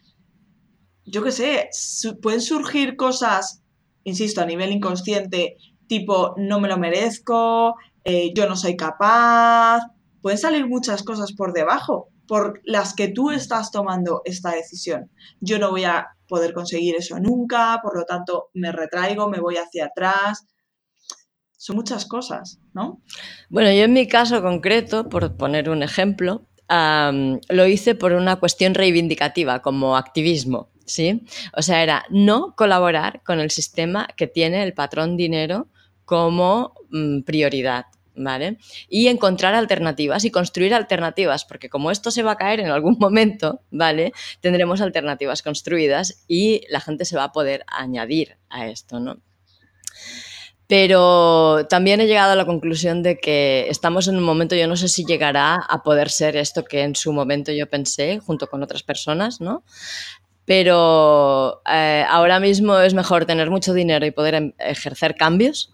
yo 1.05 1.23
qué 1.23 1.31
sé, 1.31 1.67
su- 1.71 2.19
pueden 2.19 2.41
surgir 2.41 2.95
cosas, 2.95 3.61
insisto, 4.05 4.41
a 4.41 4.45
nivel 4.45 4.71
inconsciente, 4.71 5.57
tipo, 5.87 6.33
no 6.37 6.59
me 6.59 6.67
lo 6.67 6.77
merezco, 6.77 7.75
eh, 8.05 8.31
yo 8.33 8.47
no 8.47 8.55
soy 8.55 8.75
capaz, 8.75 9.81
pueden 10.21 10.37
salir 10.37 10.67
muchas 10.67 11.03
cosas 11.03 11.33
por 11.33 11.53
debajo, 11.53 12.09
por 12.27 12.61
las 12.63 12.93
que 12.93 13.07
tú 13.07 13.31
estás 13.31 13.71
tomando 13.71 14.21
esta 14.25 14.51
decisión. 14.51 15.09
Yo 15.39 15.59
no 15.59 15.71
voy 15.71 15.85
a 15.85 16.07
poder 16.27 16.53
conseguir 16.53 16.95
eso 16.95 17.19
nunca, 17.19 17.79
por 17.81 17.97
lo 17.97 18.05
tanto 18.05 18.49
me 18.53 18.71
retraigo, 18.71 19.29
me 19.29 19.39
voy 19.39 19.57
hacia 19.57 19.85
atrás. 19.85 20.45
Son 21.57 21.75
muchas 21.75 22.05
cosas, 22.05 22.59
¿no? 22.73 23.01
Bueno, 23.49 23.71
yo 23.71 23.83
en 23.83 23.93
mi 23.93 24.07
caso 24.07 24.41
concreto, 24.41 25.09
por 25.09 25.35
poner 25.35 25.69
un 25.69 25.83
ejemplo, 25.83 26.45
lo 26.69 27.65
hice 27.65 27.95
por 27.95 28.13
una 28.13 28.37
cuestión 28.37 28.75
reivindicativa, 28.75 29.61
como 29.61 29.97
activismo, 29.97 30.69
¿sí? 30.85 31.25
O 31.57 31.61
sea, 31.61 31.81
era 31.83 32.05
no 32.09 32.55
colaborar 32.55 33.23
con 33.23 33.39
el 33.39 33.51
sistema 33.51 34.07
que 34.15 34.27
tiene 34.27 34.63
el 34.63 34.73
patrón 34.73 35.17
dinero 35.17 35.67
como 36.05 36.73
mm, 36.91 37.21
prioridad, 37.21 37.85
¿vale? 38.19 38.57
Y 38.89 39.07
encontrar 39.07 39.55
alternativas 39.55 40.25
y 40.25 40.31
construir 40.31 40.73
alternativas, 40.73 41.45
porque 41.45 41.69
como 41.69 41.89
esto 41.89 42.11
se 42.11 42.23
va 42.23 42.33
a 42.33 42.37
caer 42.37 42.59
en 42.59 42.67
algún 42.67 42.97
momento, 42.99 43.61
¿vale? 43.71 44.13
Tendremos 44.41 44.81
alternativas 44.81 45.41
construidas 45.41 46.23
y 46.27 46.61
la 46.69 46.81
gente 46.81 47.05
se 47.05 47.15
va 47.15 47.25
a 47.25 47.31
poder 47.31 47.63
añadir 47.67 48.37
a 48.49 48.67
esto, 48.67 48.99
¿no? 48.99 49.21
Pero 50.67 51.65
también 51.67 51.99
he 51.99 52.05
llegado 52.05 52.33
a 52.33 52.35
la 52.35 52.45
conclusión 52.45 53.01
de 53.01 53.17
que 53.17 53.65
estamos 53.69 54.07
en 54.07 54.17
un 54.17 54.23
momento, 54.23 54.55
yo 54.55 54.67
no 54.67 54.75
sé 54.75 54.87
si 54.87 55.03
llegará 55.03 55.55
a 55.55 55.81
poder 55.81 56.09
ser 56.09 56.35
esto 56.37 56.63
que 56.63 56.83
en 56.83 56.95
su 56.95 57.11
momento 57.11 57.51
yo 57.51 57.67
pensé, 57.67 58.19
junto 58.19 58.47
con 58.47 58.61
otras 58.61 58.83
personas, 58.83 59.41
¿no? 59.41 59.63
Pero 60.45 61.61
eh, 61.65 62.05
ahora 62.07 62.39
mismo 62.39 62.77
es 62.79 62.93
mejor 62.93 63.25
tener 63.25 63.49
mucho 63.49 63.73
dinero 63.73 64.05
y 64.05 64.11
poder 64.11 64.35
em- 64.35 64.53
ejercer 64.59 65.15
cambios 65.15 65.71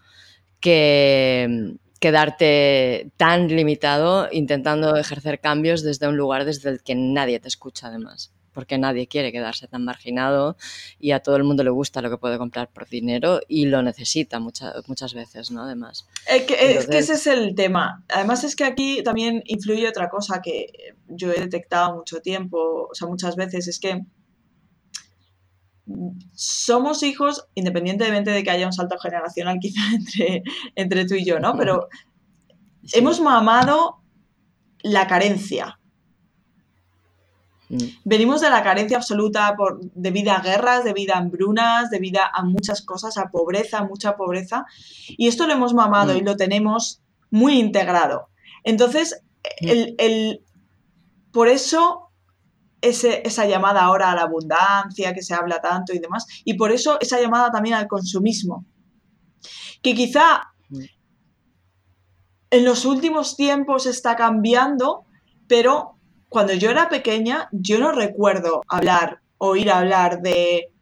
que 0.60 1.74
quedarte 2.00 3.10
tan 3.16 3.48
limitado 3.48 4.28
intentando 4.32 4.96
ejercer 4.96 5.40
cambios 5.40 5.82
desde 5.82 6.08
un 6.08 6.16
lugar 6.16 6.44
desde 6.44 6.70
el 6.70 6.82
que 6.82 6.94
nadie 6.94 7.40
te 7.40 7.48
escucha 7.48 7.88
además 7.88 8.32
porque 8.52 8.78
nadie 8.78 9.06
quiere 9.06 9.32
quedarse 9.32 9.68
tan 9.68 9.84
marginado 9.84 10.56
y 10.98 11.10
a 11.10 11.20
todo 11.20 11.36
el 11.36 11.44
mundo 11.44 11.62
le 11.62 11.68
gusta 11.68 12.00
lo 12.00 12.08
que 12.08 12.16
puede 12.16 12.38
comprar 12.38 12.68
por 12.70 12.88
dinero 12.88 13.40
y 13.48 13.66
lo 13.66 13.82
necesita 13.82 14.40
mucha- 14.40 14.72
muchas 14.86 15.12
veces, 15.12 15.50
¿no? 15.50 15.64
Además. 15.64 16.06
Es 16.26 16.44
que, 16.44 16.54
es 16.54 16.58
que 16.60 16.70
Entonces- 16.72 17.10
ese 17.10 17.12
es 17.12 17.26
el 17.26 17.54
tema. 17.54 18.02
Además 18.08 18.44
es 18.44 18.56
que 18.56 18.64
aquí 18.64 19.02
también 19.02 19.42
influye 19.44 19.86
otra 19.86 20.08
cosa 20.08 20.40
que 20.40 20.72
yo 21.06 21.30
he 21.32 21.38
detectado 21.40 21.96
mucho 21.96 22.22
tiempo, 22.22 22.88
o 22.90 22.94
sea, 22.94 23.06
muchas 23.08 23.36
veces, 23.36 23.68
es 23.68 23.78
que 23.78 24.00
somos 26.32 27.02
hijos, 27.02 27.46
independientemente 27.54 28.30
de 28.30 28.42
que 28.42 28.50
haya 28.50 28.66
un 28.66 28.72
salto 28.72 28.98
generacional 28.98 29.58
quizá 29.60 29.80
entre, 29.94 30.42
entre 30.74 31.04
tú 31.06 31.14
y 31.14 31.24
yo, 31.24 31.38
¿no? 31.40 31.56
Pero 31.56 31.88
Sí. 32.84 32.98
hemos 33.00 33.20
mamado 33.20 33.96
la 34.82 35.06
carencia. 35.08 35.78
Mm, 37.68 37.76
Venimos 38.04 38.40
de 38.40 38.50
la 38.50 38.62
carencia 38.62 38.96
absoluta 38.96 39.54
por, 39.56 39.80
debido 39.94 40.30
a 40.32 40.38
guerras, 40.40 40.84
debido 40.84 41.14
a 41.14 41.18
hambrunas, 41.18 41.90
debido 41.90 42.20
a 42.32 42.44
muchas 42.44 42.82
cosas, 42.82 43.18
a 43.18 43.30
pobreza, 43.30 43.82
mucha 43.82 44.16
pobreza. 44.16 44.64
Y 45.08 45.26
esto 45.26 45.46
lo 45.48 45.52
hemos 45.54 45.74
mamado 45.74 46.14
Mm. 46.14 46.16
y 46.18 46.20
lo 46.20 46.36
tenemos 46.36 47.02
muy 47.30 47.58
integrado. 47.58 48.28
Entonces, 48.62 49.20
Mm. 49.60 49.68
el, 49.68 49.94
el- 49.98 50.40
por 51.32 51.48
eso 51.48 52.05
esa 52.88 53.46
llamada 53.46 53.82
ahora 53.82 54.10
a 54.10 54.14
la 54.14 54.22
abundancia 54.22 55.14
que 55.14 55.22
se 55.22 55.34
habla 55.34 55.60
tanto 55.60 55.92
y 55.92 55.98
demás, 55.98 56.26
y 56.44 56.54
por 56.54 56.72
eso 56.72 56.98
esa 57.00 57.20
llamada 57.20 57.50
también 57.50 57.74
al 57.74 57.88
consumismo. 57.88 58.64
Que 59.82 59.94
quizá 59.94 60.42
en 62.50 62.64
los 62.64 62.84
últimos 62.84 63.36
tiempos 63.36 63.86
está 63.86 64.16
cambiando, 64.16 65.04
pero 65.48 65.96
cuando 66.28 66.52
yo 66.54 66.70
era 66.70 66.88
pequeña, 66.88 67.48
yo 67.52 67.78
no 67.78 67.92
recuerdo 67.92 68.62
hablar, 68.68 69.20
oír 69.38 69.70
hablar 69.70 70.22
de, 70.22 70.72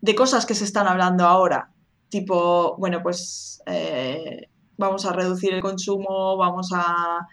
de 0.00 0.14
cosas 0.14 0.46
que 0.46 0.54
se 0.54 0.64
están 0.64 0.86
hablando 0.86 1.26
ahora. 1.26 1.70
Tipo, 2.08 2.76
bueno, 2.78 3.02
pues 3.02 3.62
eh, 3.66 4.48
vamos 4.76 5.06
a 5.06 5.12
reducir 5.12 5.52
el 5.52 5.62
consumo, 5.62 6.36
vamos 6.36 6.70
a, 6.74 7.26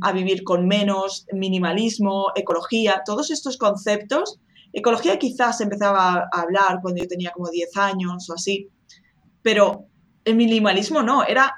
a 0.00 0.12
vivir 0.12 0.42
con 0.42 0.66
menos, 0.66 1.26
minimalismo, 1.32 2.32
ecología, 2.34 3.02
todos 3.04 3.30
estos 3.30 3.56
conceptos. 3.56 4.40
Ecología 4.72 5.18
quizás 5.18 5.60
empezaba 5.60 6.28
a 6.32 6.40
hablar 6.40 6.80
cuando 6.82 7.02
yo 7.02 7.08
tenía 7.08 7.30
como 7.30 7.48
10 7.48 7.76
años 7.76 8.28
o 8.30 8.34
así, 8.34 8.68
pero 9.42 9.86
el 10.24 10.34
minimalismo 10.36 11.02
no, 11.02 11.24
era 11.24 11.54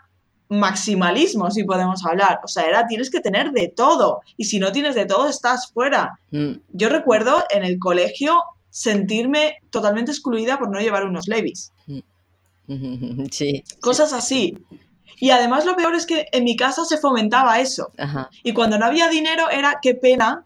maximalismo, 0.48 1.50
si 1.50 1.64
podemos 1.64 2.04
hablar. 2.04 2.40
O 2.44 2.48
sea, 2.48 2.64
era 2.64 2.86
tienes 2.86 3.10
que 3.10 3.20
tener 3.20 3.52
de 3.52 3.68
todo. 3.68 4.20
Y 4.36 4.44
si 4.44 4.58
no 4.58 4.72
tienes 4.72 4.94
de 4.94 5.06
todo, 5.06 5.28
estás 5.28 5.70
fuera. 5.72 6.18
mm, 6.30 6.52
Yo 6.72 6.88
recuerdo 6.88 7.44
en 7.50 7.64
el 7.64 7.78
colegio 7.78 8.42
sentirme 8.70 9.58
totalmente 9.70 10.10
excluida 10.10 10.58
por 10.58 10.70
no 10.70 10.80
llevar 10.80 11.04
unos 11.04 11.28
levis. 11.28 11.72
mm, 12.66 13.26
Sí. 13.30 13.62
Cosas 13.80 14.12
así. 14.12 14.58
Y 15.18 15.30
además 15.30 15.64
lo 15.64 15.76
peor 15.76 15.94
es 15.94 16.06
que 16.06 16.26
en 16.32 16.44
mi 16.44 16.56
casa 16.56 16.84
se 16.84 16.98
fomentaba 16.98 17.60
eso. 17.60 17.92
Ajá. 17.98 18.30
Y 18.42 18.52
cuando 18.52 18.78
no 18.78 18.86
había 18.86 19.08
dinero 19.08 19.50
era 19.50 19.78
qué 19.80 19.94
pena 19.94 20.44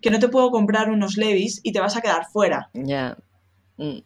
que 0.00 0.10
no 0.10 0.18
te 0.18 0.28
puedo 0.28 0.50
comprar 0.50 0.90
unos 0.90 1.16
levis 1.16 1.60
y 1.62 1.72
te 1.72 1.80
vas 1.80 1.96
a 1.96 2.00
quedar 2.00 2.26
fuera. 2.32 2.70
Ya. 2.72 3.16
Mm. 3.76 3.98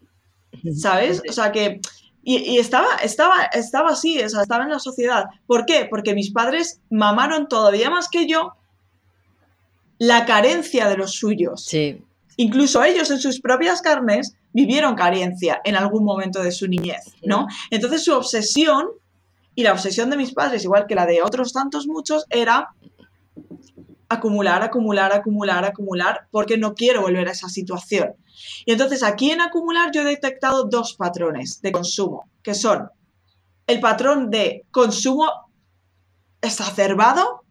¿Sabes? 0.76 1.23
O 1.28 1.33
sea 1.33 1.52
que 1.52 1.80
Y, 2.23 2.59
estaba, 2.59 2.97
estaba, 3.02 3.44
estaba 3.52 3.90
así, 3.90 4.21
o 4.23 4.28
sea, 4.28 4.42
estaba 4.42 4.64
en 4.64 4.71
la 4.71 4.78
sociedad. 4.78 5.25
¿Por 5.47 5.66
qué? 5.66 5.87
Porque 5.88 6.14
mis 6.14 6.30
padres 6.30 6.80
mamaron 6.90 7.49
todavía 7.49 7.90
más 7.90 8.09
que 8.09 8.26
yo 8.26 8.54
la 9.99 10.25
carencia 10.25 10.88
de 10.88 10.97
los 10.97 11.12
suyos. 11.12 11.64
Sí. 11.64 12.02
Incluso 12.37 12.83
ellos 12.83 13.11
en 13.11 13.21
sus 13.21 13.40
propias 13.40 13.83
carnes 13.83 14.35
vivieron 14.52 14.94
carencia 14.94 15.61
en 15.64 15.76
algún 15.76 16.04
momento 16.04 16.42
de 16.42 16.50
su 16.50 16.66
niñez, 16.66 17.14
¿no? 17.23 17.47
Entonces 17.71 18.04
su 18.04 18.14
obsesión 18.14 18.88
y 19.54 19.62
la 19.62 19.73
obsesión 19.73 20.11
de 20.11 20.16
mis 20.16 20.32
padres, 20.32 20.64
igual 20.64 20.87
que 20.87 20.94
la 20.94 21.06
de 21.06 21.23
otros 21.23 21.52
tantos 21.52 21.87
muchos, 21.87 22.25
era 22.30 22.70
acumular, 24.08 24.62
acumular, 24.62 25.12
acumular, 25.12 25.64
acumular, 25.64 26.28
porque 26.30 26.58
no 26.58 26.75
quiero 26.75 27.02
volver 27.02 27.28
a 27.28 27.32
esa 27.32 27.49
situación. 27.49 28.14
Y 28.66 28.73
entonces 28.73 29.02
aquí 29.02 29.30
en 29.30 29.40
acumular 29.40 29.90
yo 29.92 30.02
he 30.02 30.04
detectado 30.04 30.64
dos 30.64 30.94
patrones 30.94 31.61
de 31.62 31.73
consumo, 31.73 32.28
que 32.42 32.54
son 32.54 32.88
el 33.66 33.80
patrón 33.80 34.30
de 34.30 34.64
consumo 34.70 35.30
exacerbado, 36.42 37.42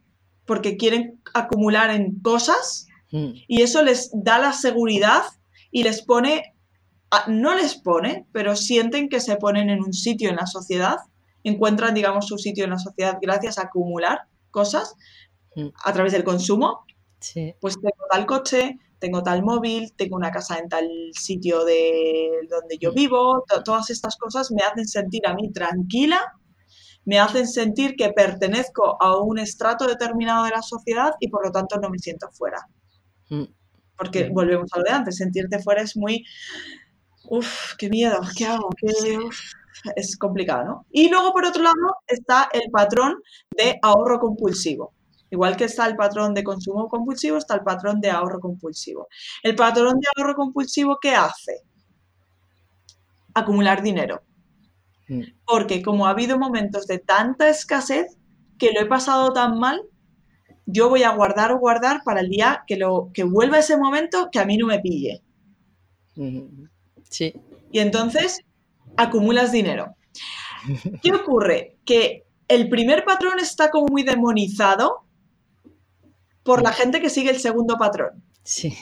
porque 0.46 0.78
quieren 0.78 1.22
acumular 1.34 1.90
en 1.90 2.20
cosas, 2.20 2.88
mm. 3.12 3.32
y 3.48 3.62
eso 3.62 3.82
les 3.82 4.12
da 4.14 4.40
la 4.40 4.54
seguridad 4.54 5.24
y 5.72 5.84
les 5.84 6.04
pone, 6.04 6.54
no 7.28 7.56
les 7.56 7.76
pone, 7.76 8.28
pero 8.32 8.56
sienten 8.56 9.10
que 9.10 9.20
se 9.20 9.38
ponen 9.38 9.70
en 9.70 9.82
un 9.82 9.94
sitio 9.94 10.30
en 10.30 10.36
la 10.36 10.46
sociedad, 10.46 10.98
encuentran, 11.44 11.94
digamos, 11.94 12.28
su 12.28 12.38
sitio 12.38 12.64
en 12.64 12.72
la 12.72 12.80
sociedad 12.80 13.18
gracias 13.22 13.58
a 13.58 13.64
acumular 13.64 14.22
cosas 14.52 14.96
mm. 15.56 15.68
a 15.84 15.94
través 15.94 16.14
del 16.14 16.24
consumo. 16.24 16.86
Pues 17.62 17.76
tengo 17.76 18.06
tal 18.12 18.26
coche, 18.26 18.80
tengo 19.00 19.24
tal 19.24 19.44
móvil, 19.44 19.94
tengo 19.96 20.16
una 20.16 20.32
casa 20.32 20.58
en 20.60 20.68
tal 20.68 20.88
sitio 21.14 21.64
de 21.64 22.30
donde 22.50 22.78
yo 22.78 22.92
mm. 22.92 22.96
vivo, 22.96 23.44
todas 23.66 23.90
estas 23.90 24.18
cosas 24.18 24.52
me 24.52 24.64
hacen 24.64 24.88
sentir 24.88 25.26
a 25.28 25.34
mí 25.34 25.52
tranquila, 25.52 26.22
me 27.06 27.20
hacen 27.20 27.48
sentir 27.48 27.96
que 27.96 28.12
pertenezco 28.12 29.02
a 29.02 29.22
un 29.22 29.40
estrato 29.40 29.88
determinado 29.88 30.46
de 30.46 30.52
la 30.52 30.62
sociedad 30.62 31.12
y 31.20 31.28
por 31.30 31.46
lo 31.46 31.52
tanto 31.52 31.78
no 31.80 31.90
me 31.90 32.00
siento 32.00 32.30
fuera. 32.32 32.68
Mm. 33.30 33.44
Porque 33.98 34.30
volvemos 34.30 34.70
a 34.74 34.80
lo 34.80 34.84
de 34.84 34.92
antes, 34.92 35.18
sentirte 35.18 35.60
fuera 35.60 35.82
es 35.82 35.96
muy, 35.96 36.26
uff, 37.30 37.76
qué 37.78 37.90
miedo, 37.90 38.20
¿qué 38.38 38.46
hago? 38.46 38.70
Es 39.96 40.18
complicado, 40.18 40.64
¿no? 40.64 40.86
Y 40.92 41.10
luego, 41.10 41.34
por 41.34 41.46
otro 41.46 41.64
lado, 41.64 41.98
está 42.08 42.50
el 42.54 42.70
patrón 42.72 43.22
de 43.56 43.80
ahorro 43.82 44.20
compulsivo. 44.20 44.94
Igual 45.30 45.58
que 45.58 45.64
está 45.64 45.88
el 45.88 45.96
patrón 45.96 46.34
de 46.36 46.44
consumo 46.44 46.88
compulsivo, 46.88 47.38
está 47.38 47.56
el 47.56 47.62
patrón 47.64 48.00
de 48.00 48.12
ahorro 48.12 48.40
compulsivo. 48.40 49.08
El 49.42 49.56
patrón 49.56 50.00
de 50.00 50.08
ahorro 50.16 50.36
compulsivo, 50.36 51.00
¿qué 51.02 51.16
hace? 51.16 51.62
Acumular 53.34 53.82
dinero. 53.82 54.22
Mm. 55.08 55.22
Porque 55.46 55.82
como 55.82 56.06
ha 56.06 56.12
habido 56.12 56.38
momentos 56.38 56.86
de 56.86 57.00
tanta 57.00 57.50
escasez 57.50 58.16
que 58.60 58.74
lo 58.74 58.82
he 58.82 58.86
pasado 58.86 59.34
tan 59.34 59.58
mal, 59.58 59.82
yo 60.66 60.90
voy 60.90 61.02
a 61.02 61.16
guardar 61.16 61.52
o 61.52 61.60
guardar 61.60 62.02
para 62.06 62.22
el 62.22 62.30
día 62.30 62.64
que, 62.68 62.78
lo, 62.78 63.10
que 63.14 63.24
vuelva 63.24 63.60
ese 63.60 63.76
momento 63.76 64.30
que 64.32 64.40
a 64.40 64.46
mí 64.46 64.58
no 64.58 64.68
me 64.68 64.80
pille. 64.80 65.24
Sí. 67.10 67.34
Y 67.72 67.80
entonces 67.80 68.46
acumulas 68.98 69.52
dinero. 69.52 69.96
¿Qué 71.02 71.12
ocurre? 71.12 71.78
Que 71.86 72.26
el 72.48 72.70
primer 72.70 73.04
patrón 73.04 73.40
está 73.40 73.70
como 73.70 73.88
muy 73.88 74.04
demonizado 74.04 75.06
por 76.44 76.62
la 76.62 76.74
gente 76.74 77.02
que 77.02 77.10
sigue 77.10 77.32
el 77.32 77.40
segundo 77.40 77.78
patrón. 77.78 78.24
Sí, 78.46 78.76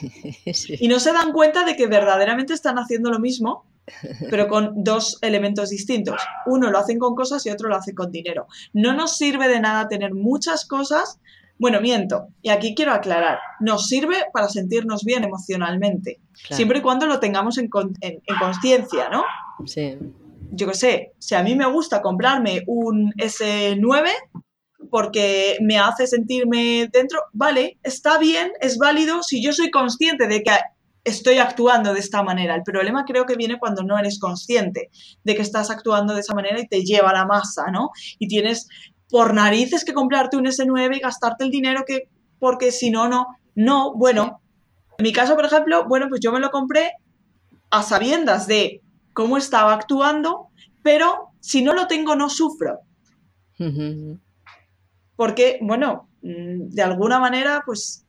Y 0.80 0.88
no 0.88 0.98
se 0.98 1.12
dan 1.12 1.30
cuenta 1.30 1.64
de 1.64 1.76
que 1.76 1.86
verdaderamente 1.86 2.52
están 2.52 2.80
haciendo 2.80 3.10
lo 3.10 3.20
mismo, 3.20 3.64
pero 4.28 4.48
con 4.48 4.82
dos 4.82 5.18
elementos 5.22 5.70
distintos. 5.70 6.20
Uno 6.46 6.68
lo 6.68 6.78
hacen 6.78 6.98
con 6.98 7.14
cosas 7.14 7.46
y 7.46 7.50
otro 7.50 7.68
lo 7.68 7.76
hacen 7.76 7.94
con 7.94 8.10
dinero. 8.10 8.48
No 8.72 8.92
nos 8.92 9.16
sirve 9.16 9.46
de 9.46 9.60
nada 9.60 9.86
tener 9.86 10.14
muchas 10.14 10.66
cosas. 10.66 11.20
Bueno, 11.62 11.80
miento. 11.80 12.26
Y 12.42 12.48
aquí 12.48 12.74
quiero 12.74 12.92
aclarar. 12.92 13.38
Nos 13.60 13.86
sirve 13.86 14.16
para 14.32 14.48
sentirnos 14.48 15.04
bien 15.04 15.22
emocionalmente. 15.22 16.18
Siempre 16.50 16.80
y 16.80 16.82
cuando 16.82 17.06
lo 17.06 17.20
tengamos 17.20 17.56
en, 17.56 17.70
en 18.00 18.38
conciencia, 18.40 19.08
¿no? 19.08 19.22
Sí. 19.64 19.96
Yo 20.50 20.66
qué 20.66 20.74
sé, 20.74 21.12
si 21.20 21.36
a 21.36 21.42
mí 21.44 21.54
me 21.54 21.66
gusta 21.66 22.02
comprarme 22.02 22.64
un 22.66 23.12
S9, 23.12 24.08
porque 24.90 25.56
me 25.60 25.78
hace 25.78 26.08
sentirme 26.08 26.88
dentro, 26.92 27.20
vale, 27.32 27.78
está 27.84 28.18
bien, 28.18 28.50
es 28.60 28.76
válido 28.76 29.22
si 29.22 29.40
yo 29.40 29.52
soy 29.52 29.70
consciente 29.70 30.26
de 30.26 30.42
que 30.42 30.50
estoy 31.04 31.38
actuando 31.38 31.94
de 31.94 32.00
esta 32.00 32.22
manera. 32.22 32.54
El 32.54 32.62
problema 32.62 33.04
creo 33.04 33.24
que 33.24 33.36
viene 33.36 33.58
cuando 33.58 33.82
no 33.82 33.98
eres 33.98 34.18
consciente 34.18 34.90
de 35.24 35.34
que 35.34 35.42
estás 35.42 35.70
actuando 35.70 36.14
de 36.14 36.20
esa 36.20 36.34
manera 36.34 36.60
y 36.60 36.66
te 36.66 36.82
lleva 36.82 37.12
la 37.12 37.26
masa, 37.26 37.70
¿no? 37.70 37.90
Y 38.18 38.28
tienes 38.28 38.68
por 39.12 39.34
narices 39.34 39.84
que 39.84 39.92
comprarte 39.92 40.36
un 40.36 40.46
S9 40.46 40.96
y 40.96 41.00
gastarte 41.00 41.44
el 41.44 41.50
dinero 41.50 41.84
que, 41.86 42.08
porque 42.40 42.72
si 42.72 42.90
no, 42.90 43.08
no, 43.08 43.26
no, 43.54 43.94
bueno, 43.94 44.40
en 44.98 45.02
mi 45.04 45.12
caso, 45.12 45.36
por 45.36 45.44
ejemplo, 45.44 45.86
bueno, 45.86 46.06
pues 46.08 46.20
yo 46.20 46.32
me 46.32 46.40
lo 46.40 46.50
compré 46.50 46.92
a 47.70 47.82
sabiendas 47.82 48.46
de 48.46 48.80
cómo 49.12 49.36
estaba 49.36 49.74
actuando, 49.74 50.48
pero 50.82 51.28
si 51.40 51.62
no 51.62 51.74
lo 51.74 51.86
tengo, 51.86 52.16
no 52.16 52.28
sufro 52.28 52.80
porque, 55.16 55.58
bueno, 55.60 56.08
mm, 56.22 56.70
de 56.70 56.82
alguna 56.82 57.18
manera, 57.18 57.62
pues 57.64 58.04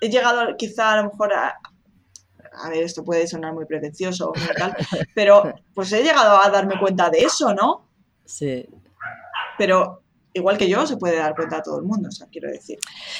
he 0.00 0.10
llegado 0.10 0.56
quizá 0.56 0.92
a 0.92 1.02
lo 1.02 1.10
mejor 1.10 1.32
a, 1.32 1.58
a 2.52 2.68
ver, 2.68 2.82
esto 2.82 3.04
puede 3.04 3.26
sonar 3.26 3.54
muy 3.54 3.64
pretencioso, 3.64 4.32
tal, 4.56 4.76
pero 5.14 5.54
pues 5.74 5.92
he 5.92 6.02
llegado 6.02 6.42
a 6.42 6.50
darme 6.50 6.78
cuenta 6.78 7.10
de 7.10 7.20
eso, 7.20 7.54
¿no? 7.54 7.88
Sí. 8.24 8.66
Pero 9.56 10.02
igual 10.32 10.58
que 10.58 10.68
yo, 10.68 10.86
se 10.86 10.96
puede 10.96 11.16
dar 11.16 11.34
cuenta 11.34 11.58
a 11.58 11.62
todo 11.62 11.78
el 11.78 11.84
mundo, 11.84 12.08
o 12.08 12.12
sea, 12.12 12.26
quiero 12.30 12.48
decir. 12.50 12.78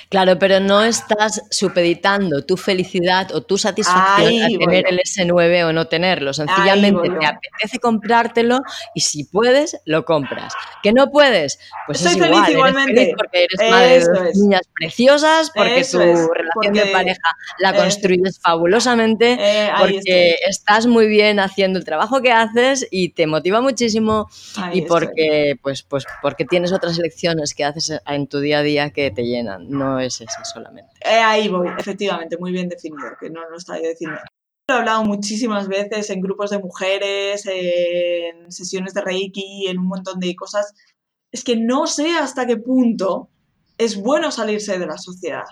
Claro, 0.08 0.38
pero 0.38 0.60
no 0.60 0.82
estás 0.82 1.42
supeditando 1.50 2.44
tu 2.44 2.56
felicidad 2.56 3.32
o 3.34 3.42
tu 3.42 3.58
satisfacción 3.58 4.42
a 4.42 4.48
tener 4.48 4.86
el 4.88 4.98
S9 4.98 5.64
o 5.64 5.72
no 5.72 5.86
tenerlo. 5.86 6.32
Sencillamente 6.32 7.08
te 7.08 7.26
apetece 7.26 7.78
comprártelo 7.80 8.60
y 8.94 9.00
si 9.00 9.24
puedes, 9.24 9.80
lo 9.84 10.04
compras. 10.04 10.52
¿Que 10.82 10.92
no 10.92 11.10
puedes? 11.10 11.58
Pues 11.86 12.04
es 12.04 12.16
igual, 12.16 12.50
igualmente. 12.50 13.14
porque 13.16 13.44
eres 13.44 13.70
madre 13.70 13.98
de 14.00 14.32
niñas 14.34 14.62
preciosas, 14.74 15.50
porque 15.54 15.84
tu 15.84 15.98
relación 15.98 16.74
de 16.74 16.92
pareja 16.92 17.28
la 17.58 17.74
construyes 17.74 18.38
fabulosamente, 18.40 19.36
eh, 19.40 19.70
porque 19.78 20.36
estás 20.46 20.86
muy 20.86 21.06
bien 21.06 21.40
haciendo 21.40 21.78
el 21.78 21.84
trabajo 21.84 22.20
que 22.20 22.32
haces 22.32 22.86
y 22.90 23.10
te 23.10 23.26
motiva 23.26 23.60
muchísimo 23.60 24.28
y 24.72 24.82
porque, 24.82 25.58
pues, 25.62 25.82
pues, 25.82 26.04
porque 26.22 26.44
tienes 26.44 26.72
otras 26.72 26.97
elecciones 26.98 27.54
que 27.54 27.64
haces 27.64 28.00
en 28.06 28.26
tu 28.26 28.40
día 28.40 28.58
a 28.58 28.62
día 28.62 28.90
que 28.90 29.10
te 29.10 29.22
llenan, 29.22 29.68
no 29.70 29.98
es 30.00 30.20
eso 30.20 30.38
solamente. 30.52 30.92
Eh, 31.04 31.18
ahí 31.18 31.48
voy, 31.48 31.68
efectivamente, 31.78 32.36
muy 32.38 32.52
bien 32.52 32.68
definido, 32.68 33.10
que 33.20 33.30
no 33.30 33.48
lo 33.48 33.56
estaba 33.56 33.78
diciendo. 33.78 34.18
Lo 34.68 34.74
he 34.74 34.78
hablado 34.78 35.04
muchísimas 35.04 35.68
veces 35.68 36.10
en 36.10 36.20
grupos 36.20 36.50
de 36.50 36.58
mujeres, 36.58 37.46
en 37.46 38.52
sesiones 38.52 38.92
de 38.94 39.00
Reiki, 39.00 39.66
en 39.68 39.78
un 39.78 39.86
montón 39.86 40.20
de 40.20 40.34
cosas. 40.36 40.74
Es 41.32 41.42
que 41.44 41.56
no 41.56 41.86
sé 41.86 42.10
hasta 42.10 42.46
qué 42.46 42.56
punto 42.56 43.30
es 43.78 43.96
bueno 43.96 44.30
salirse 44.30 44.78
de 44.78 44.86
la 44.86 44.98
sociedad. 44.98 45.44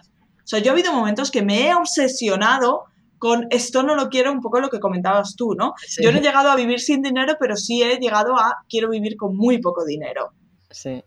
O 0.46 0.46
sea, 0.48 0.58
yo 0.58 0.66
he 0.66 0.72
habido 0.72 0.92
momentos 0.92 1.30
que 1.30 1.42
me 1.42 1.68
he 1.68 1.74
obsesionado 1.74 2.84
con 3.18 3.46
esto 3.50 3.82
no 3.82 3.94
lo 3.94 4.08
quiero, 4.08 4.32
un 4.32 4.40
poco 4.40 4.60
lo 4.60 4.68
que 4.68 4.80
comentabas 4.80 5.36
tú, 5.36 5.54
¿no? 5.54 5.74
Yo 6.02 6.12
no 6.12 6.18
he 6.18 6.22
llegado 6.22 6.50
a 6.50 6.56
vivir 6.56 6.80
sin 6.80 7.02
dinero, 7.02 7.36
pero 7.40 7.56
sí 7.56 7.82
he 7.82 7.98
llegado 7.98 8.36
a 8.36 8.58
quiero 8.68 8.90
vivir 8.90 9.16
con 9.16 9.36
muy 9.36 9.58
poco 9.60 9.84
dinero. 9.84 10.32
Sí. 10.70 11.02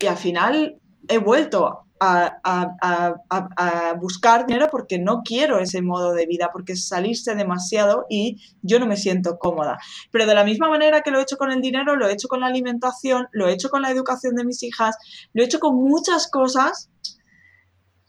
Y 0.00 0.06
al 0.06 0.16
final 0.16 0.80
he 1.08 1.18
vuelto 1.18 1.86
a, 2.00 3.94
buscar 4.00 4.46
dinero 4.46 4.68
porque 4.70 4.98
no 4.98 5.20
quiero 5.22 5.58
ese 5.58 5.82
modo 5.82 6.14
de 6.14 6.26
vida, 6.26 6.48
porque 6.52 6.72
es 6.72 6.88
salirse 6.88 7.34
demasiado 7.34 8.06
y 8.08 8.40
yo 8.62 8.78
no 8.78 8.86
me 8.86 8.96
siento 8.96 9.38
cómoda. 9.38 9.78
Pero 10.10 10.26
de 10.26 10.34
la 10.34 10.44
misma 10.44 10.68
manera 10.68 11.02
que 11.02 11.10
lo 11.10 11.18
he 11.18 11.22
hecho 11.22 11.36
con 11.36 11.52
el 11.52 11.60
dinero, 11.60 11.96
lo 11.96 12.08
he 12.08 12.12
hecho 12.12 12.28
con 12.28 12.40
la 12.40 12.46
alimentación, 12.46 13.28
lo 13.32 13.48
he 13.48 13.52
hecho 13.52 13.68
con 13.68 13.82
la 13.82 13.90
educación 13.90 14.34
de 14.34 14.44
mis 14.44 14.62
hijas, 14.62 14.96
lo 15.34 15.42
he 15.42 15.46
hecho 15.46 15.60
con 15.60 15.76
muchas 15.76 16.30
cosas 16.30 16.90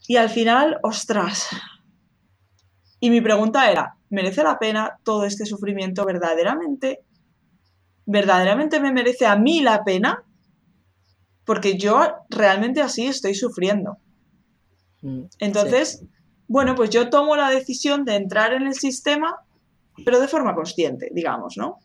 y 0.07 0.15
al 0.15 0.29
final, 0.29 0.79
ostras. 0.83 1.49
Y 2.99 3.09
mi 3.09 3.21
pregunta 3.21 3.69
era, 3.71 3.97
¿merece 4.09 4.43
la 4.43 4.59
pena 4.59 4.99
todo 5.03 5.25
este 5.25 5.45
sufrimiento 5.45 6.05
verdaderamente? 6.05 7.03
¿Verdaderamente 8.05 8.79
me 8.79 8.91
merece 8.91 9.25
a 9.25 9.35
mí 9.35 9.61
la 9.61 9.83
pena? 9.83 10.23
Porque 11.51 11.77
yo 11.77 12.01
realmente 12.29 12.81
así 12.81 13.07
estoy 13.07 13.35
sufriendo. 13.35 13.97
Mm, 15.01 15.23
Entonces, 15.39 16.01
bueno, 16.47 16.75
pues 16.75 16.91
yo 16.91 17.09
tomo 17.09 17.35
la 17.35 17.49
decisión 17.49 18.05
de 18.05 18.15
entrar 18.15 18.53
en 18.53 18.67
el 18.67 18.73
sistema, 18.73 19.35
pero 20.05 20.21
de 20.21 20.29
forma 20.29 20.55
consciente, 20.55 21.09
digamos, 21.11 21.57
¿no? 21.57 21.79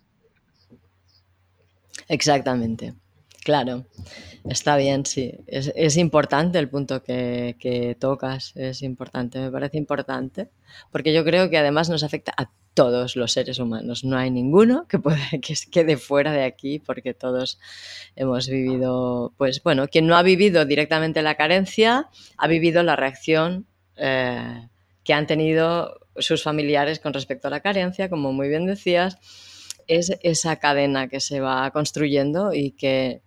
Exactamente. 2.07 2.94
Claro, 3.46 3.87
está 4.50 4.76
bien, 4.76 5.06
sí. 5.06 5.32
Es, 5.46 5.96
importante 5.96 6.59
el 6.59 6.68
punto 6.68 7.04
que, 7.04 7.96
tocas, 8.00 8.52
es 8.56 8.82
importante, 8.82 9.38
me 9.38 9.52
parece 9.52 9.78
importante, 9.78 10.50
porque 10.90 11.14
yo 11.14 11.24
creo 11.24 11.48
que 11.48 11.56
además 11.56 11.88
nos 11.88 12.02
afecta 12.02 12.32
a 12.37 12.50
todos 12.74 13.14
los 13.14 13.30
seres 13.30 13.61
humanos. 13.61 14.02
No 14.02 14.18
hay 14.18 14.32
ninguno 14.32 14.88
que, 14.88 14.98
puede, 14.98 15.20
que 15.40 15.54
quede 15.70 15.96
fuera 15.96 16.32
de 16.32 16.42
aquí, 16.42 16.80
porque 16.80 17.14
todos 17.14 17.61
hemos 18.16 18.48
vivido, 18.48 19.32
pues 19.37 19.62
bueno, 19.62 19.87
quien 19.87 20.09
no 20.09 20.16
ha 20.16 20.24
vivido 20.24 20.64
directamente 20.64 21.22
la 21.22 21.37
carencia, 21.37 22.09
ha 22.37 22.48
vivido 22.48 22.82
la 22.82 22.96
reacción 22.96 23.68
eh, 23.94 24.66
que 25.04 25.14
han 25.14 25.28
tenido 25.28 26.00
sus 26.16 26.42
familiares 26.42 26.98
con 26.98 27.14
respecto 27.14 27.46
a 27.46 27.52
la 27.52 27.61
carencia, 27.61 28.11
como 28.11 28.32
muy 28.32 28.48
bien 28.48 28.66
decías 28.66 29.20
es 29.87 30.12
esa 30.22 30.57
cadena 30.57 31.09
que 31.09 31.20
se 31.20 31.40
va 31.40 31.70
construyendo 31.70 32.53
y 32.53 32.72
que 32.72 33.22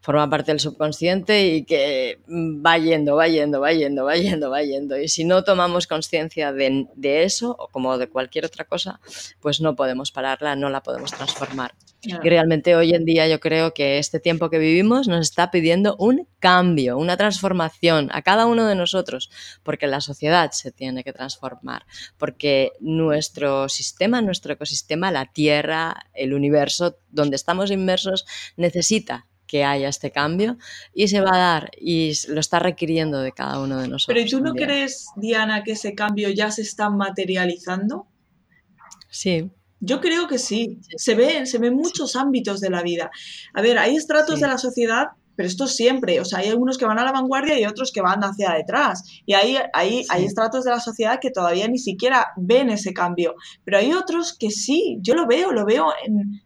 forma 0.00 0.30
parte 0.30 0.52
del 0.52 0.60
subconsciente 0.60 1.48
y 1.48 1.64
que 1.64 2.20
va 2.28 2.78
yendo, 2.78 3.16
va 3.16 3.28
yendo, 3.28 3.60
va 3.60 3.72
yendo, 3.72 4.04
va 4.04 4.16
yendo, 4.16 4.50
va 4.50 4.62
yendo. 4.62 4.98
Y 4.98 5.08
si 5.08 5.24
no 5.24 5.42
tomamos 5.44 5.86
conciencia 5.86 6.52
de, 6.52 6.86
de, 6.94 7.24
eso, 7.24 7.56
o 7.58 7.68
como 7.68 7.98
de 7.98 8.08
cualquier 8.08 8.44
otra 8.44 8.64
cosa, 8.64 9.00
pues 9.40 9.60
no 9.60 9.74
podemos 9.74 10.12
pararla, 10.12 10.56
no 10.56 10.70
la 10.70 10.82
podemos 10.82 11.10
transformar. 11.10 11.74
Y 12.00 12.28
realmente 12.28 12.76
hoy 12.76 12.94
en 12.94 13.04
día 13.04 13.26
yo 13.26 13.40
creo 13.40 13.74
que 13.74 13.98
este 13.98 14.20
tiempo 14.20 14.50
que 14.50 14.58
vivimos 14.58 15.08
nos 15.08 15.20
está 15.20 15.50
pidiendo 15.50 15.96
un 15.98 16.28
cambio, 16.38 16.96
una 16.96 17.16
transformación 17.16 18.08
a 18.12 18.22
cada 18.22 18.46
uno 18.46 18.66
de 18.66 18.76
nosotros, 18.76 19.30
porque 19.64 19.88
la 19.88 20.00
sociedad 20.00 20.52
se 20.52 20.70
tiene 20.70 21.02
que 21.02 21.12
transformar, 21.12 21.86
porque 22.16 22.72
nuestro 22.78 23.68
sistema, 23.68 24.22
nuestro 24.22 24.52
ecosistema, 24.52 25.10
la 25.10 25.26
Tierra, 25.32 26.06
el 26.14 26.34
universo 26.34 26.98
donde 27.10 27.36
estamos 27.36 27.72
inmersos, 27.72 28.26
necesita 28.56 29.26
que 29.48 29.64
haya 29.64 29.88
este 29.88 30.12
cambio 30.12 30.58
y 30.94 31.08
se 31.08 31.20
va 31.20 31.34
a 31.34 31.38
dar 31.38 31.70
y 31.80 32.12
lo 32.28 32.38
está 32.38 32.60
requiriendo 32.60 33.20
de 33.20 33.32
cada 33.32 33.60
uno 33.60 33.80
de 33.80 33.88
nosotros. 33.88 34.06
Pero 34.06 34.20
¿y 34.20 34.30
tú 34.30 34.40
no 34.40 34.52
crees, 34.54 35.08
Diana, 35.16 35.64
que 35.64 35.72
ese 35.72 35.94
cambio 35.94 36.28
ya 36.28 36.52
se 36.52 36.62
está 36.62 36.90
materializando? 36.90 38.06
Sí. 39.10 39.50
Yo 39.80 40.00
creo 40.00 40.28
que 40.28 40.38
sí. 40.38 40.78
Se 40.96 41.14
ve, 41.14 41.46
se 41.46 41.58
ve 41.58 41.68
en 41.68 41.76
muchos 41.76 42.14
ámbitos 42.14 42.60
de 42.60 42.70
la 42.70 42.82
vida. 42.82 43.10
A 43.54 43.62
ver, 43.62 43.78
hay 43.78 43.96
estratos 43.96 44.38
de 44.38 44.46
la 44.46 44.58
sociedad 44.58 45.08
pero 45.38 45.46
esto 45.46 45.68
siempre, 45.68 46.18
o 46.18 46.24
sea, 46.24 46.40
hay 46.40 46.48
algunos 46.48 46.78
que 46.78 46.84
van 46.84 46.98
a 46.98 47.04
la 47.04 47.12
vanguardia 47.12 47.60
y 47.60 47.64
otros 47.64 47.92
que 47.92 48.00
van 48.00 48.24
hacia 48.24 48.54
detrás. 48.54 49.04
Y 49.24 49.34
hay, 49.34 49.56
hay, 49.72 50.04
hay 50.08 50.24
estratos 50.24 50.64
de 50.64 50.72
la 50.72 50.80
sociedad 50.80 51.20
que 51.20 51.30
todavía 51.30 51.68
ni 51.68 51.78
siquiera 51.78 52.26
ven 52.36 52.70
ese 52.70 52.92
cambio, 52.92 53.36
pero 53.64 53.78
hay 53.78 53.92
otros 53.92 54.36
que 54.36 54.50
sí, 54.50 54.98
yo 55.00 55.14
lo 55.14 55.28
veo, 55.28 55.52
lo 55.52 55.64
veo 55.64 55.92
en, 56.04 56.42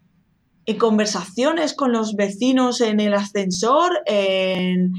en 0.67 0.79
conversaciones 0.79 1.75
con 1.75 1.93
los 1.93 2.15
vecinos 2.15 2.81
en 2.81 3.01
el 3.01 3.15
ascensor, 3.15 4.01
en, 4.07 4.93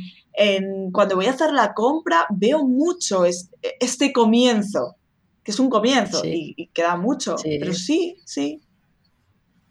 cuando 0.91 1.15
voy 1.15 1.27
a 1.27 1.31
hacer 1.31 1.53
la 1.53 1.73
compra, 1.73 2.25
veo 2.29 2.65
mucho 2.65 3.23
este, 3.25 4.11
comienzo, 4.11 4.95
que 5.43 5.51
es 5.51 5.59
un 5.59 5.69
comienzo 5.69 6.21
y, 6.25 6.69
queda 6.73 6.97
mucho, 6.97 7.35
pero 7.43 7.73
sí, 7.73 8.17
sí. 8.25 8.61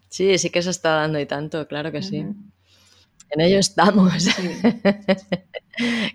Sí, 0.09 0.37
sí 0.37 0.49
que 0.49 0.61
se 0.61 0.69
está 0.69 0.91
dando 0.91 1.19
y 1.19 1.25
tanto, 1.25 1.67
claro 1.67 1.91
que 1.91 2.01
sí. 2.01 2.17
En 2.17 3.41
ello 3.41 3.57
estamos, 3.57 4.13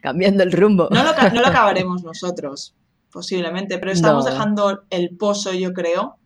cambiando 0.02 0.44
el 0.44 0.52
rumbo. 0.52 0.88
No 0.90 1.02
lo, 1.02 1.10
acabaremos 1.10 2.04
nosotros, 2.04 2.74
posiblemente, 3.10 3.78
pero 3.78 3.92
estamos 3.92 4.24
dejando 4.24 4.84
el 4.90 5.16
pozo, 5.16 5.52
yo 5.52 5.72
creo, 5.72 6.16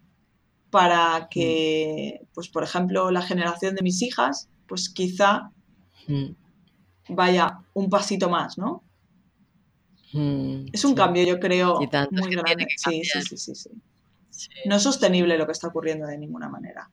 para 0.73 1.21
mm. 1.21 1.29
que, 1.29 2.27
pues 2.35 2.49
por 2.49 2.65
ejemplo, 2.65 3.11
la 3.11 3.21
generación 3.21 3.75
de 3.77 3.83
mis 3.83 4.01
hijas, 4.01 4.49
pues 4.67 4.89
quizá 4.89 5.51
mm. 6.09 6.31
vaya 7.11 7.59
un 7.75 7.91
pasito 7.91 8.31
más, 8.31 8.57
¿no? 8.57 8.83
Mm, 10.15 10.69
es 10.73 10.85
un 10.85 10.95
cambio, 10.95 11.25
yo 11.25 11.39
creo, 11.39 11.79
muy 12.11 12.31
grande. 12.35 12.67
Sí, 12.77 13.03
sí, 13.05 13.37
sí, 13.37 13.55
sí, 13.55 13.71
No 14.65 14.77
es 14.77 14.83
sostenible 14.83 15.37
lo 15.37 15.47
que 15.47 15.53
está 15.53 15.69
ocurriendo 15.69 16.07
de 16.07 16.17
ninguna 16.17 16.49
manera. 16.49 16.91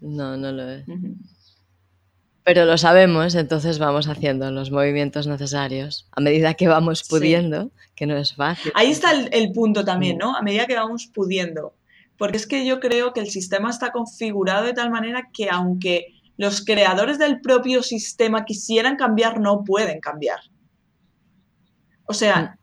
No, 0.00 0.36
no 0.36 0.52
lo 0.52 0.68
es. 0.68 0.84
Pero 2.44 2.66
lo 2.66 2.76
sabemos, 2.76 3.34
entonces 3.34 3.78
vamos 3.78 4.06
haciendo 4.06 4.50
los 4.50 4.70
movimientos 4.70 5.26
necesarios 5.26 6.08
a 6.12 6.20
medida 6.20 6.54
que 6.54 6.68
vamos 6.68 7.04
pudiendo, 7.08 7.70
que 7.94 8.06
no 8.06 8.16
es 8.16 8.34
fácil. 8.34 8.70
Ahí 8.74 8.90
está 8.90 9.12
el, 9.12 9.52
punto 9.52 9.84
también, 9.84 10.18
¿no? 10.18 10.36
A 10.36 10.42
medida 10.42 10.66
que 10.66 10.74
vamos 10.74 11.10
pudiendo 11.12 11.74
porque 12.18 12.36
es 12.36 12.46
que 12.46 12.66
yo 12.66 12.80
creo 12.80 13.12
que 13.12 13.20
el 13.20 13.30
sistema 13.30 13.70
está 13.70 13.92
configurado 13.92 14.64
de 14.64 14.74
tal 14.74 14.90
manera 14.90 15.30
que 15.32 15.48
aunque 15.48 16.08
los 16.36 16.64
creadores 16.64 17.18
del 17.18 17.40
propio 17.40 17.82
sistema 17.82 18.44
quisieran 18.44 18.96
cambiar, 18.96 19.40
no 19.40 19.64
pueden 19.64 20.00
cambiar. 20.00 20.40
O 22.06 22.14
sea, 22.14 22.58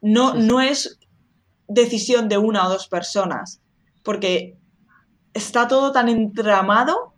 no, 0.00 0.34
no 0.34 0.60
es 0.60 0.98
decisión 1.66 2.28
de 2.28 2.38
una 2.38 2.66
o 2.66 2.70
dos 2.70 2.88
personas, 2.88 3.60
porque 4.02 4.56
está 5.34 5.68
todo 5.68 5.92
tan 5.92 6.08
entramado 6.08 7.14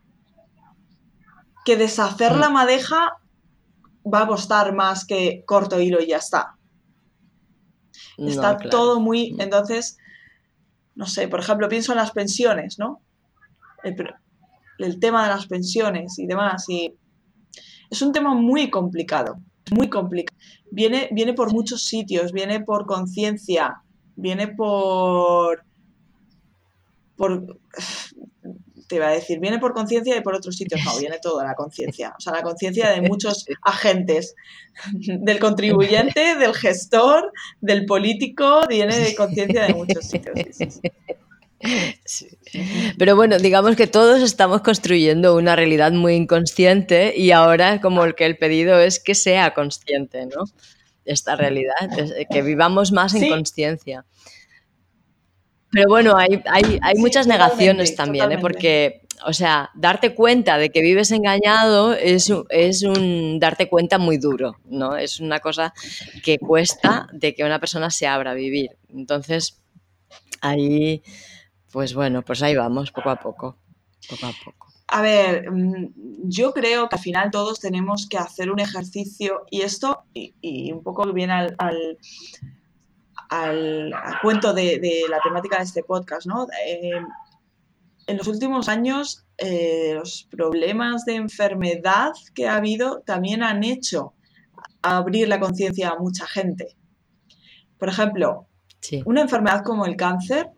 que 1.65 1.77
deshacer 1.77 2.37
la 2.37 2.51
mm. 2.51 2.53
madeja 2.53 3.17
va 4.03 4.23
a 4.23 4.27
costar 4.27 4.75
más 4.75 5.05
que 5.05 5.45
corto 5.47 5.81
hilo 5.81 6.01
y 6.01 6.09
ya 6.09 6.17
está. 6.19 6.57
Está 8.19 8.57
todo 8.57 9.01
muy... 9.01 9.33
Mm. 9.33 9.41
Entonces, 9.41 9.97
no 10.95 11.07
sé, 11.07 11.29
por 11.29 11.41
ejemplo, 11.41 11.69
pienso 11.69 11.93
en 11.93 11.99
las 11.99 12.13
pensiones, 12.13 12.79
¿no? 12.79 13.01
El, 13.83 14.99
tema 15.01 15.25
de 15.25 15.31
las 15.31 15.47
pensiones 15.47 16.19
y 16.19 16.27
demás. 16.27 16.69
Y 16.69 16.95
es 17.91 18.03
un 18.03 18.13
tema 18.13 18.35
muy 18.35 18.71
complicado, 18.71 19.41
muy 19.71 19.89
complicado. 19.89 20.39
Viene, 20.71 21.09
viene 21.13 21.35
por 21.35 21.53
muchos 21.53 21.85
sitios, 21.85 22.33
viene 22.33 22.61
por 22.61 22.87
conciencia, 22.87 23.83
viene 24.17 24.49
por, 24.49 25.65
por 27.17 27.59
te 28.91 28.97
iba 28.97 29.07
a 29.07 29.13
decir, 29.13 29.39
viene 29.39 29.61
por 29.61 29.73
conciencia 29.73 30.17
y 30.17 30.21
por 30.21 30.35
otros 30.35 30.57
sitios. 30.57 30.81
No, 30.85 30.99
viene 30.99 31.19
toda 31.23 31.45
la 31.45 31.55
conciencia. 31.55 32.13
O 32.19 32.21
sea, 32.21 32.33
la 32.33 32.43
conciencia 32.43 32.91
de 32.91 33.01
muchos 33.09 33.47
agentes. 33.63 34.35
Del 34.93 35.39
contribuyente, 35.39 36.35
del 36.37 36.55
gestor, 36.55 37.33
del 37.61 37.87
político, 37.87 38.67
viene 38.69 38.99
de 38.99 39.15
conciencia 39.15 39.65
de 39.65 39.75
muchos 39.75 40.07
sitios. 40.07 40.81
Pero 42.99 43.17
bueno, 43.17 43.39
digamos 43.39 43.77
que 43.77 43.87
todos 43.87 44.23
estamos 44.23 44.63
construyendo 44.63 45.37
una 45.37 45.55
realidad 45.55 45.93
muy 45.93 46.15
inconsciente 46.15 47.15
y 47.17 47.31
ahora 47.31 47.81
como 47.81 48.05
el 48.05 48.15
que 48.15 48.27
el 48.27 48.39
pedido 48.39 48.81
es 48.81 48.99
que 48.99 49.15
sea 49.15 49.55
consciente, 49.55 50.27
¿no? 50.27 50.45
Esta 51.05 51.37
realidad, 51.37 51.75
que 52.31 52.43
vivamos 52.43 52.93
más 52.93 53.15
en 53.15 53.29
conciencia. 53.29 54.05
Pero 55.71 55.87
bueno, 55.89 56.17
hay, 56.17 56.43
hay, 56.47 56.95
muchas 56.97 57.27
negaciones 57.27 57.95
también, 57.95 58.33
¿eh? 58.33 58.39
porque, 58.39 59.03
o 59.25 59.33
sea, 59.33 59.71
darte 59.75 60.15
cuenta 60.15 60.59
de 60.59 60.71
que 60.71 60.83
vives 60.83 61.13
engañado 61.13 61.93
es, 61.95 62.33
es 62.49 62.83
un 62.83 63.39
darte 63.39 63.69
cuenta 63.69 63.99
muy 63.99 64.19
duro, 64.19 64.57
¿no? 64.65 64.97
Es 64.97 65.21
una 65.21 65.39
cosa 65.39 65.73
que 66.25 66.39
cuesta 66.39 67.07
de 67.13 67.35
que 67.35 67.45
una 67.45 67.61
persona 67.61 67.91
se 67.91 68.09
abra 68.09 68.33
a 68.33 68.35
vivir. 68.35 68.77
Entonces, 68.89 69.63
ahí, 70.41 71.03
pues 71.71 71.95
bueno, 71.95 72.23
pues 72.23 72.43
ahí 72.43 72.57
vamos, 72.57 72.91
poco 72.91 73.11
a 73.11 73.17
poco, 73.17 73.57
poco 74.09 74.27
a 74.27 74.33
poco. 74.45 74.67
A 74.89 75.03
ver, 75.03 75.49
mm, 75.49 75.93
yo 76.25 76.53
creo 76.53 76.89
que 76.89 76.97
al 76.97 77.03
final 77.03 77.31
todos 77.31 77.61
tenemos 77.61 78.09
que 78.09 78.19
hacer 78.19 78.51
un 78.51 78.59
ejercicio 78.59 79.45
y 79.49 79.61
esto, 79.61 80.03
y, 80.13 80.73
un 80.73 80.83
poco 80.83 81.13
viene 81.13 81.33
al 81.33 81.55
al, 81.59 81.99
cuento 84.23 84.53
de, 84.53 85.05
la 85.09 85.21
temática 85.21 85.59
de 85.59 85.65
este 85.65 85.83
podcast, 85.83 86.27
¿no? 86.27 86.47
Eh, 86.67 86.93
en 88.07 88.17
los 88.17 88.27
últimos 88.27 88.69
años, 88.69 89.25
eh, 89.39 89.95
los 89.95 90.27
problemas 90.31 91.05
de 91.05 91.15
enfermedad 91.15 92.13
que 92.35 92.49
ha 92.49 92.57
habido 92.57 93.03
también 93.03 93.43
han 93.43 93.63
hecho 93.63 94.15
abrir 94.83 95.29
la 95.29 95.39
conciencia 95.39 95.91
a 95.91 95.99
mucha 95.99 96.27
gente. 96.27 96.77
Por 97.79 97.89
ejemplo, 97.89 98.49
una 99.05 99.21
enfermedad 99.21 99.63
como 99.65 99.87
el 99.87 99.97
cáncer, 99.97 100.51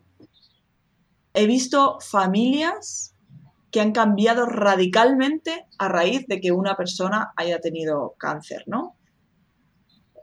he 1.33 1.45
visto 1.45 1.99
familias 1.99 3.15
que 3.71 3.81
han 3.81 3.91
cambiado 3.91 4.45
radicalmente 4.45 5.65
a 5.77 5.89
raíz 5.89 6.27
de 6.27 6.39
que 6.39 6.51
una 6.51 6.75
persona 6.75 7.33
haya 7.35 7.59
tenido 7.59 8.15
cáncer, 8.17 8.63
¿no? 8.67 8.97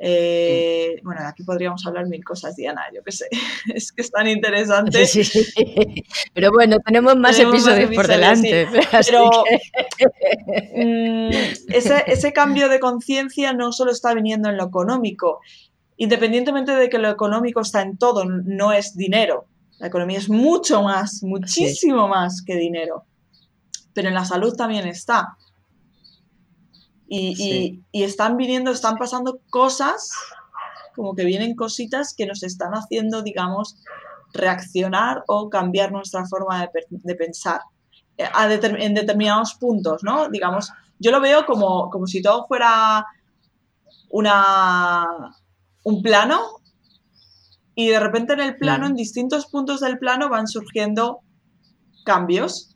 Eh, 0.02 0.98
bueno, 1.04 1.20
aquí 1.26 1.42
podríamos 1.42 1.86
hablar 1.86 2.06
mil 2.06 2.24
cosas, 2.24 2.56
Diana, 2.56 2.80
yo 2.94 3.02
qué 3.04 3.12
sé, 3.12 3.26
es 3.74 3.92
que 3.92 4.00
es 4.00 4.10
tan 4.10 4.26
interesante. 4.26 5.04
Sí, 5.04 5.24
sí, 5.24 5.44
Pero 6.34 6.50
bueno, 6.50 6.78
tenemos 6.78 7.16
más, 7.16 7.38
episodios, 7.38 7.90
por 7.94 8.08
delante. 8.08 8.66
Pero 9.06 9.30
mm, 10.74 11.30
ese, 11.68 12.04
ese 12.06 12.32
cambio 12.32 12.70
de 12.70 12.80
conciencia 12.80 13.52
no 13.52 13.72
solo 13.72 13.92
está 13.92 14.14
viniendo 14.14 14.48
en 14.48 14.56
lo 14.56 14.64
económico, 14.64 15.40
independientemente 15.98 16.74
de 16.74 16.88
que 16.88 16.98
lo 16.98 17.10
económico 17.10 17.60
está 17.60 17.82
en 17.82 17.98
todo, 17.98 18.24
no 18.24 18.72
es 18.72 18.96
dinero. 18.96 19.48
La 19.78 19.88
economía 19.88 20.18
es 20.18 20.30
mucho 20.30 20.82
más, 20.82 21.22
muchísimo 21.22 22.08
más 22.08 22.42
que 22.42 22.56
dinero. 22.56 23.04
Pero 23.92 24.08
en 24.08 24.14
la 24.14 24.24
salud 24.24 24.56
también 24.56 24.86
está. 24.86 25.36
Y, 27.12 27.82
y, 27.90 28.04
están 28.04 28.36
viniendo, 28.36 28.70
están 28.70 28.96
pasando 28.96 29.40
cosas, 29.50 30.12
como 30.94 31.16
que 31.16 31.24
vienen 31.24 31.56
cositas 31.56 32.14
que 32.16 32.24
nos 32.24 32.44
están 32.44 32.70
haciendo, 32.72 33.22
digamos, 33.22 33.76
reaccionar 34.32 35.24
o 35.26 35.50
cambiar 35.50 35.90
nuestra 35.90 36.24
forma 36.26 36.60
de, 36.60 36.70
de 36.88 37.14
pensar 37.16 37.62
eh, 38.16 38.28
en 38.78 38.94
determinados 38.94 39.54
puntos, 39.54 40.04
¿no? 40.04 40.28
Digamos, 40.28 40.70
yo 41.00 41.10
lo 41.10 41.20
veo 41.20 41.46
como, 41.46 41.90
como 41.90 42.06
si 42.06 42.22
todo 42.22 42.46
fuera 42.46 43.04
una, 44.10 45.34
un 45.82 46.02
plano 46.02 46.60
y 47.74 47.88
de 47.88 47.98
repente 47.98 48.34
en 48.34 48.40
el 48.40 48.56
plano, 48.56 48.86
en 48.86 48.94
distintos 48.94 49.46
puntos 49.46 49.80
del 49.80 49.98
plano 49.98 50.28
van 50.28 50.46
surgiendo 50.46 51.20
cambios 52.04 52.69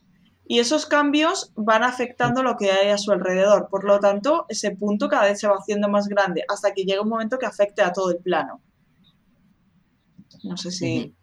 y 0.47 0.59
esos 0.59 0.87
cambios 0.87 1.53
van 1.55 1.83
afectando 1.83 2.43
lo 2.43 2.57
que 2.57 2.71
hay 2.71 2.91
a 2.91 2.99
su 2.99 3.13
alrededor. 3.13 3.69
Por 3.71 3.85
lo 3.85 3.99
tanto, 4.01 4.45
ese 4.49 4.73
punto 4.73 5.09
cada 5.09 5.25
vez 5.25 5.41
se 5.41 5.49
va 5.49 5.57
haciendo 5.57 5.89
más 5.89 6.09
grande 6.09 6.45
hasta 6.49 6.75
que 6.75 6.85
llega 6.85 7.03
un 7.03 7.09
momento 7.09 7.39
que 7.39 7.47
afecte 7.47 7.83
a 7.83 7.93
todo 7.93 8.11
el 8.11 8.19
plano. 8.19 8.61
No 10.43 10.57
sé 10.57 10.71
si... 10.71 11.15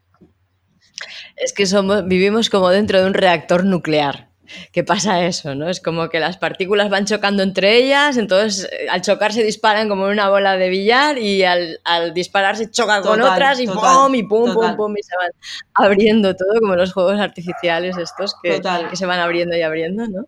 Es 1.35 1.53
que 1.53 1.65
somos, 1.65 2.07
vivimos 2.07 2.49
como 2.49 2.69
dentro 2.69 2.99
de 2.99 3.07
un 3.07 3.13
reactor 3.13 3.63
nuclear 3.63 4.30
que 4.71 4.83
pasa 4.83 5.25
eso, 5.25 5.55
¿no? 5.55 5.69
Es 5.69 5.81
como 5.81 6.09
que 6.09 6.19
las 6.19 6.37
partículas 6.37 6.89
van 6.89 7.05
chocando 7.05 7.43
entre 7.43 7.75
ellas, 7.77 8.17
entonces 8.17 8.69
eh, 8.71 8.87
al 8.89 9.01
chocar 9.01 9.33
se 9.33 9.43
disparan 9.43 9.89
como 9.89 10.07
en 10.07 10.13
una 10.13 10.29
bola 10.29 10.57
de 10.57 10.69
billar 10.69 11.17
y 11.17 11.43
al, 11.43 11.79
al 11.83 12.13
disparar 12.13 12.57
se 12.57 12.69
chocan 12.69 13.01
con 13.03 13.21
otras 13.21 13.59
y 13.59 13.67
pum, 13.67 14.15
y 14.15 14.23
pum, 14.23 14.53
pum, 14.53 14.75
pum, 14.75 14.97
y 14.97 15.03
se 15.03 15.15
van 15.17 15.31
abriendo 15.73 16.35
todo, 16.35 16.59
como 16.59 16.75
los 16.75 16.93
juegos 16.93 17.19
artificiales 17.19 17.97
estos 17.97 18.35
que, 18.41 18.61
que 18.89 18.95
se 18.95 19.05
van 19.05 19.19
abriendo 19.19 19.55
y 19.55 19.61
abriendo, 19.61 20.07
¿no? 20.07 20.25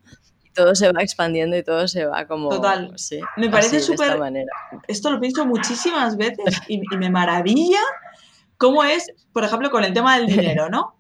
Todo 0.53 0.75
se 0.75 0.91
va 0.91 1.01
expandiendo 1.01 1.57
y 1.57 1.63
todo 1.63 1.87
se 1.87 2.05
va 2.05 2.27
como... 2.27 2.49
Total. 2.49 2.93
Sí, 2.95 3.19
me 3.37 3.49
parece 3.49 3.79
súper... 3.79 4.19
Esto 4.87 5.09
lo 5.09 5.19
pienso 5.19 5.47
muchísimas 5.47 6.15
veces 6.15 6.61
y, 6.67 6.75
y 6.75 6.97
me 6.97 7.09
maravilla 7.09 7.79
cómo 8.57 8.83
es, 8.83 9.11
por 9.33 9.43
ejemplo, 9.43 9.71
con 9.71 9.83
el 9.83 9.93
tema 9.93 10.17
del 10.17 10.27
dinero, 10.27 10.69
¿no? 10.69 10.95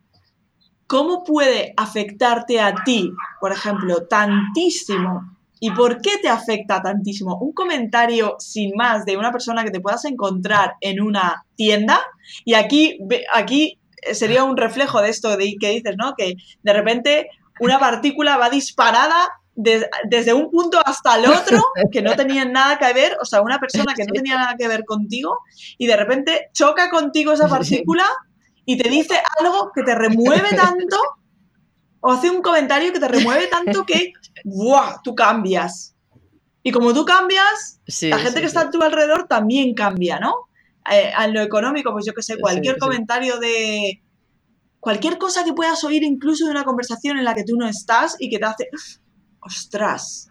¿Cómo 0.87 1.23
puede 1.23 1.73
afectarte 1.77 2.59
a 2.59 2.75
ti, 2.83 3.11
por 3.39 3.51
ejemplo, 3.51 4.05
tantísimo? 4.07 5.37
¿Y 5.59 5.71
por 5.71 6.01
qué 6.01 6.17
te 6.21 6.27
afecta 6.27 6.81
tantísimo? 6.81 7.37
Un 7.39 7.53
comentario 7.53 8.35
sin 8.37 8.75
más 8.75 9.05
de 9.05 9.15
una 9.15 9.31
persona 9.31 9.63
que 9.63 9.71
te 9.71 9.79
puedas 9.79 10.03
encontrar 10.05 10.73
en 10.81 11.01
una 11.01 11.45
tienda. 11.55 12.01
Y 12.43 12.55
aquí, 12.55 12.99
aquí 13.33 13.79
sería 14.11 14.43
un 14.43 14.57
reflejo 14.57 15.01
de 15.01 15.09
esto 15.09 15.37
de, 15.37 15.55
que 15.59 15.69
dices, 15.69 15.95
¿no? 15.97 16.15
Que 16.17 16.35
de 16.61 16.73
repente 16.73 17.29
una 17.59 17.79
partícula 17.79 18.37
va 18.37 18.49
disparada 18.49 19.29
desde 19.55 20.33
un 20.33 20.49
punto 20.49 20.81
hasta 20.83 21.15
el 21.17 21.27
otro, 21.27 21.63
que 21.91 22.01
no 22.01 22.15
tenían 22.15 22.51
nada 22.51 22.77
que 22.77 22.91
ver, 22.91 23.17
o 23.21 23.25
sea, 23.25 23.41
una 23.41 23.59
persona 23.59 23.93
que 23.95 24.03
no 24.03 24.13
tenía 24.13 24.35
nada 24.35 24.55
que 24.57 24.67
ver 24.67 24.83
contigo, 24.83 25.39
y 25.77 25.85
de 25.85 25.95
repente 25.95 26.49
choca 26.53 26.89
contigo 26.89 27.33
esa 27.33 27.47
partícula 27.47 28.05
y 28.65 28.77
te 28.77 28.89
dice 28.89 29.15
algo 29.39 29.71
que 29.73 29.83
te 29.83 29.95
remueve 29.95 30.49
tanto 30.55 30.97
o 32.01 32.11
hace 32.11 32.29
un 32.29 32.41
comentario 32.41 32.91
que 32.91 32.99
te 32.99 33.07
remueve 33.07 33.47
tanto 33.47 33.85
que 33.85 34.13
¡buah! 34.43 35.01
tú 35.03 35.15
cambias. 35.15 35.95
Y 36.61 36.71
como 36.71 36.93
tú 36.93 37.05
cambias, 37.05 37.81
la 38.01 38.17
gente 38.19 38.39
que 38.39 38.47
está 38.47 38.61
a 38.61 38.69
tu 38.69 38.81
alrededor 38.81 39.27
también 39.27 39.73
cambia, 39.73 40.19
¿no? 40.19 40.33
Eh, 40.91 41.11
en 41.17 41.33
lo 41.33 41.41
económico, 41.41 41.91
pues 41.91 42.05
yo 42.05 42.13
que 42.13 42.21
sé, 42.21 42.37
cualquier 42.37 42.77
comentario 42.77 43.39
de 43.39 44.01
cualquier 44.79 45.17
cosa 45.17 45.45
que 45.45 45.53
puedas 45.53 45.81
oír 45.85 46.03
incluso 46.03 46.45
de 46.45 46.51
una 46.51 46.65
conversación 46.65 47.17
en 47.17 47.23
la 47.23 47.33
que 47.33 47.45
tú 47.45 47.55
no 47.55 47.67
estás 47.67 48.17
y 48.19 48.29
que 48.29 48.37
te 48.37 48.45
hace, 48.45 48.69
ostras, 49.39 50.29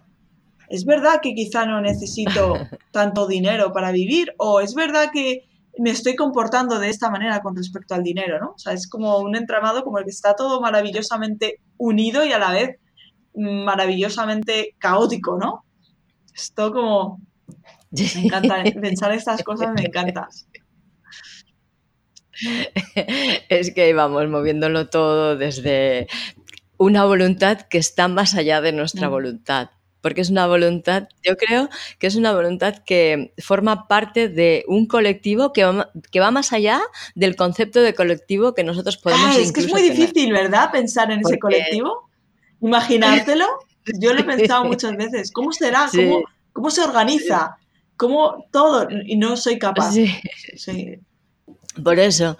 es 0.69 0.85
verdad 0.85 1.21
que 1.23 1.35
quizá 1.35 1.65
no 1.65 1.81
necesito 1.81 2.55
tanto 2.93 3.27
dinero 3.27 3.73
para 3.73 3.93
vivir 3.93 4.35
o 4.37 4.61
es 4.61 4.75
verdad 4.75 5.11
que 5.11 5.47
me 5.79 5.91
estoy 5.91 6.17
comportando 6.17 6.79
de 6.79 6.89
esta 6.89 7.11
manera 7.11 7.41
con 7.41 7.57
respecto 7.57 7.95
al 7.95 8.03
dinero, 8.03 8.39
¿no? 8.39 8.51
O 8.51 8.59
sea, 8.59 8.73
es 8.73 8.89
como 8.89 9.19
un 9.19 9.37
entramado 9.37 9.85
como 9.85 9.99
el 9.99 10.05
que 10.05 10.11
está 10.11 10.35
todo 10.35 10.61
maravillosamente 10.61 11.61
unido 11.79 12.25
y 12.25 12.33
a 12.33 12.39
la 12.39 12.53
vez 12.53 12.79
maravillosamente 13.35 14.75
caótico, 14.79 15.39
¿no? 15.39 15.65
Esto 16.35 16.73
como... 16.73 17.21
Me 17.91 18.03
encanta 18.25 18.63
pensar 18.81 19.13
estas 19.13 19.43
cosas, 19.43 19.73
me 19.75 19.85
encanta. 19.85 20.29
Es 23.49 23.73
que 23.75 23.93
vamos 23.95 24.29
moviéndolo 24.29 24.89
todo 24.89 25.37
desde 25.37 26.09
una 26.77 27.05
voluntad 27.05 27.61
que 27.63 27.79
está 27.79 28.09
más 28.09 28.35
allá 28.35 28.61
de 28.61 28.73
nuestra 28.73 29.09
mm. 29.09 29.11
voluntad 29.13 29.71
porque 30.03 30.21
es 30.21 30.29
una 30.29 30.47
voluntad, 30.47 31.09
yo 31.23 31.37
creo 31.37 31.71
que 31.99 32.09
es 32.09 32.17
una 32.17 32.33
voluntad 32.33 32.79
que 32.85 33.33
forma 33.39 33.89
parte 33.89 34.29
de 34.29 34.65
un 34.67 34.87
colectivo 34.87 35.53
que 35.53 35.65
va, 35.65 35.91
que 36.11 36.21
va 36.21 36.31
más 36.31 36.53
allá 36.53 36.83
del 37.15 37.37
concepto 37.37 37.81
de 37.81 37.95
colectivo 37.95 38.53
que 38.53 38.65
nosotros 38.65 38.99
podemos 38.99 39.37
ah, 39.37 39.39
Es 39.39 39.53
que 39.53 39.61
es 39.61 39.71
muy 39.71 39.81
difícil, 39.81 40.33
¿verdad? 40.33 40.71
Pensar 40.73 41.11
en 41.11 41.21
ese 41.21 41.39
colectivo. 41.39 42.11
Imaginártelo. 42.61 43.47
Yo 43.99 44.13
lo 44.13 44.21
he 44.21 44.25
pensado 44.37 44.65
muchas 44.65 44.97
veces. 44.97 45.31
¿Cómo 45.31 45.53
será? 45.53 45.89
¿Cómo, 46.53 46.71
se 46.71 46.83
organiza? 46.83 47.57
¿Cómo 47.97 48.45
todo? 48.51 48.89
Y 49.07 49.17
no 49.17 49.37
soy 49.37 49.59
capaz. 49.59 49.93
Sí. 49.93 51.01
Por 51.81 51.99
eso, 51.99 52.37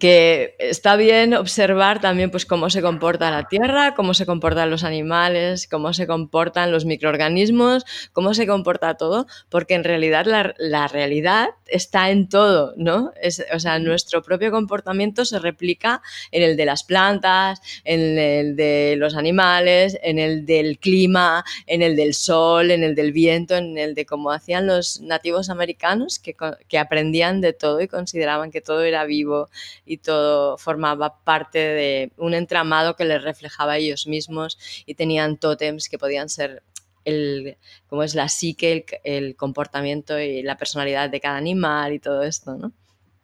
que 0.00 0.56
está 0.58 0.96
bien 0.96 1.34
observar 1.34 2.00
también 2.00 2.32
pues, 2.32 2.44
cómo 2.44 2.68
se 2.68 2.82
comporta 2.82 3.30
la 3.30 3.46
tierra, 3.46 3.94
cómo 3.94 4.12
se 4.12 4.26
comportan 4.26 4.70
los 4.70 4.82
animales, 4.82 5.68
cómo 5.68 5.92
se 5.92 6.08
comportan 6.08 6.72
los 6.72 6.84
microorganismos, 6.84 7.84
cómo 8.12 8.34
se 8.34 8.44
comporta 8.48 8.96
todo, 8.96 9.28
porque 9.50 9.74
en 9.74 9.84
realidad 9.84 10.26
la, 10.26 10.88
realidad 10.88 11.50
está 11.68 12.10
en 12.10 12.28
todo, 12.28 12.74
¿no? 12.76 13.12
Es, 13.22 13.44
o 13.54 13.60
sea, 13.60 13.78
nuestro 13.78 14.20
propio 14.22 14.50
comportamiento 14.50 15.24
se 15.24 15.38
replica 15.38 16.02
en 16.32 16.42
el 16.42 16.56
de 16.56 16.64
las 16.64 16.82
plantas, 16.82 17.60
en 17.84 18.18
el 18.18 18.56
de 18.56 18.96
los 18.98 19.14
animales, 19.14 19.96
en 20.02 20.18
el 20.18 20.44
del 20.44 20.80
clima, 20.80 21.44
en 21.68 21.82
el 21.82 21.94
del 21.94 22.14
sol, 22.14 22.72
en 22.72 22.82
el 22.82 22.96
del 22.96 23.12
viento, 23.12 23.54
en 23.54 23.78
el 23.78 23.94
de 23.94 24.06
cómo 24.06 24.32
hacían 24.32 24.66
los 24.66 25.00
nativos 25.00 25.50
americanos, 25.50 26.18
que, 26.18 26.34
que 26.66 26.78
aprendían 26.78 27.40
de 27.40 27.52
todo 27.52 27.80
y 27.80 27.86
consideraban 27.86 28.50
que 28.50 28.60
todo 28.60 28.71
todo 28.72 28.82
era 28.84 29.04
vivo 29.04 29.50
y 29.84 29.98
todo 29.98 30.56
formaba 30.56 31.22
parte 31.24 31.58
de 31.58 32.12
un 32.16 32.32
entramado 32.32 32.96
que 32.96 33.04
les 33.04 33.22
reflejaba 33.22 33.72
a 33.72 33.76
ellos 33.76 34.06
mismos 34.06 34.58
y 34.86 34.94
tenían 34.94 35.36
tótems 35.36 35.90
que 35.90 35.98
podían 35.98 36.30
ser 36.30 36.62
el, 37.04 37.58
como 37.86 38.02
es 38.02 38.14
la 38.14 38.28
psique, 38.28 38.86
el, 39.04 39.36
comportamiento 39.36 40.18
y 40.18 40.42
la 40.42 40.56
personalidad 40.56 41.10
de 41.10 41.20
cada 41.20 41.36
animal 41.36 41.92
y 41.92 41.98
todo 41.98 42.22
esto, 42.22 42.54
¿no? 42.54 42.72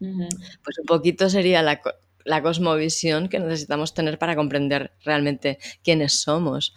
Pues 0.00 0.78
un 0.78 0.86
poquito 0.86 1.30
sería 1.30 1.62
la, 1.62 1.80
la 2.24 2.42
cosmovisión 2.42 3.28
que 3.28 3.38
necesitamos 3.38 3.94
tener 3.94 4.18
para 4.18 4.36
comprender 4.36 4.92
realmente 5.02 5.58
quiénes 5.82 6.20
somos 6.20 6.74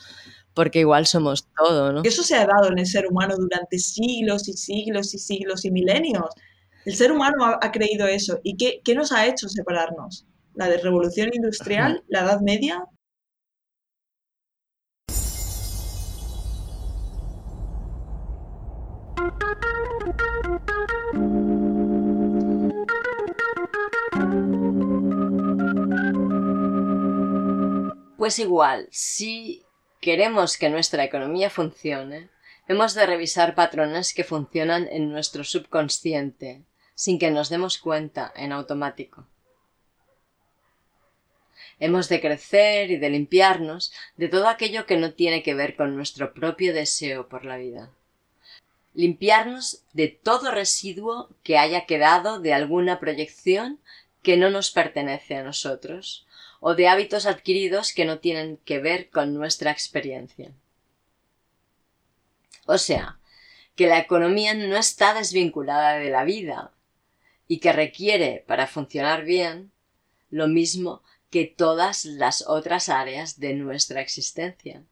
porque 0.54 0.80
igual 0.80 1.06
somos 1.08 1.48
todo, 1.56 1.94
¿no? 1.94 2.02
Eso 2.04 2.24
se 2.24 2.36
ha 2.36 2.46
dado 2.46 2.72
en 2.72 2.80
el 2.80 2.86
ser 2.86 3.08
humano 3.08 3.36
durante 3.38 3.80
siglos 3.80 4.48
y 4.50 4.54
siglos 4.54 5.14
y 5.14 5.18
siglos 5.18 5.64
y 5.66 5.72
milenios. 5.72 6.30
El 6.84 6.96
ser 6.96 7.12
humano 7.12 7.46
ha, 7.46 7.72
creído 7.72 8.08
eso. 8.08 8.40
¿Y 8.44 8.58
qué, 8.58 8.96
nos 8.96 9.12
ha 9.12 9.28
hecho 9.28 9.48
separarnos? 9.48 10.26
¿La 10.56 10.68
de 10.68 10.78
revolución 10.78 11.30
industrial? 11.32 12.04
¿La 12.08 12.22
Edad 12.22 12.42
Media? 12.42 12.86
Pues 28.18 28.40
igual, 28.40 28.88
si 28.92 29.64
queremos 30.00 30.58
que 30.58 30.70
nuestra 30.70 31.04
economía 31.04 31.52
funcione, 31.52 32.32
hemos 32.68 32.96
de 32.96 33.06
revisar 33.06 33.54
patrones 33.54 34.16
que 34.16 34.24
funcionan 34.24 34.88
en 34.88 35.12
nuestro 35.12 35.44
subconsciente, 35.44 36.64
sin 37.02 37.18
que 37.18 37.32
nos 37.32 37.50
demos 37.50 37.80
cuenta 37.80 38.32
en 38.36 38.52
automático. 38.52 39.26
Hemos 41.80 42.10
de 42.10 42.22
crecer 42.22 42.92
y 42.92 42.98
de 42.98 43.10
limpiarnos 43.10 43.92
de 44.18 44.28
todo 44.28 44.48
aquello 44.48 44.86
que 44.86 44.98
no 44.98 45.12
tiene 45.14 45.42
que 45.42 45.56
ver 45.56 45.76
con 45.76 45.96
nuestro 45.96 46.32
propio 46.32 46.76
deseo 46.76 47.28
por 47.28 47.44
la 47.44 47.58
vida. 47.58 47.90
Limpiarnos 48.94 49.84
de 49.94 50.10
todo 50.10 50.52
residuo 50.52 51.30
que 51.42 51.58
haya 51.58 51.88
quedado 51.88 52.40
de 52.40 52.54
alguna 52.54 53.00
proyección 53.00 53.80
que 54.22 54.38
no 54.38 54.52
nos 54.52 54.70
pertenece 54.70 55.38
a 55.38 55.44
nosotros, 55.44 56.28
o 56.60 56.76
de 56.76 56.88
hábitos 56.88 57.26
adquiridos 57.26 57.94
que 57.94 58.06
no 58.06 58.20
tienen 58.20 58.58
que 58.58 58.78
ver 58.78 59.10
con 59.10 59.34
nuestra 59.34 59.72
experiencia. 59.72 60.52
O 62.68 62.78
sea, 62.78 63.18
que 63.76 63.88
la 63.88 63.98
economía 63.98 64.54
no 64.54 64.78
está 64.78 65.16
desvinculada 65.16 65.94
de 65.94 66.12
la 66.12 66.24
vida, 66.24 66.72
y 67.52 67.60
que 67.60 67.74
requiere 67.74 68.46
para 68.48 68.66
funcionar 68.66 69.26
bien 69.26 69.74
lo 70.30 70.48
mismo 70.48 71.04
que 71.30 71.44
todas 71.46 72.06
las 72.06 72.48
otras 72.48 72.88
áreas 72.88 73.42
de 73.42 73.56
nuestra 73.56 74.00
existencia. 74.00 74.86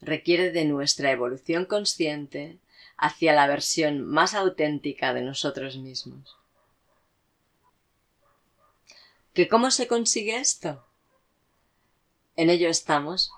Requiere 0.00 0.52
de 0.52 0.64
nuestra 0.64 1.10
evolución 1.10 1.64
consciente, 1.64 2.60
hacia 2.96 3.32
la 3.32 3.48
versión 3.48 4.06
más 4.06 4.32
auténtica 4.34 5.12
de 5.12 5.22
nosotros 5.22 5.76
mismos. 5.76 6.36
¿Que 9.34 9.48
cómo 9.48 9.72
se 9.72 9.88
consigue 9.88 10.36
esto? 10.36 10.86
En 12.36 12.48
ello 12.48 12.68
estamos, 12.68 13.32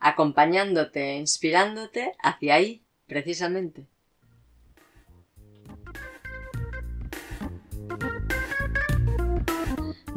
acompañándote 0.00 1.12
e 1.12 1.16
inspirándote 1.16 2.14
hacia 2.18 2.56
ahí, 2.56 2.82
precisamente. 3.06 3.86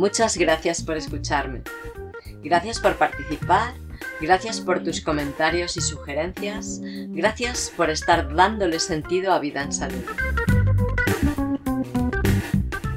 Muchas 0.02 0.36
gracias 0.36 0.82
por 0.82 0.98
escucharme. 0.98 1.62
Gracias 2.44 2.80
por 2.80 2.96
participar, 2.96 3.76
gracias 4.20 4.60
por 4.60 4.84
tus 4.84 5.00
comentarios 5.00 5.78
y 5.78 5.82
sugerencias, 5.82 6.80
gracias 7.10 7.72
por 7.78 7.92
estar 7.92 8.34
dándole 8.34 8.80
sentido 8.80 9.32
a 9.32 9.38
Vida 9.38 9.62
en 9.62 9.72
Salud. 9.72 10.04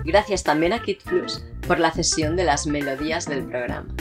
Gracias 0.02 0.44
también 0.44 0.72
a 0.72 0.80
KitFlux 0.80 1.44
por 1.68 1.78
la 1.78 1.90
cesión 1.90 2.36
de 2.36 2.44
las 2.44 2.66
melodías 2.66 3.26
del 3.26 3.44
programa. 3.44 3.94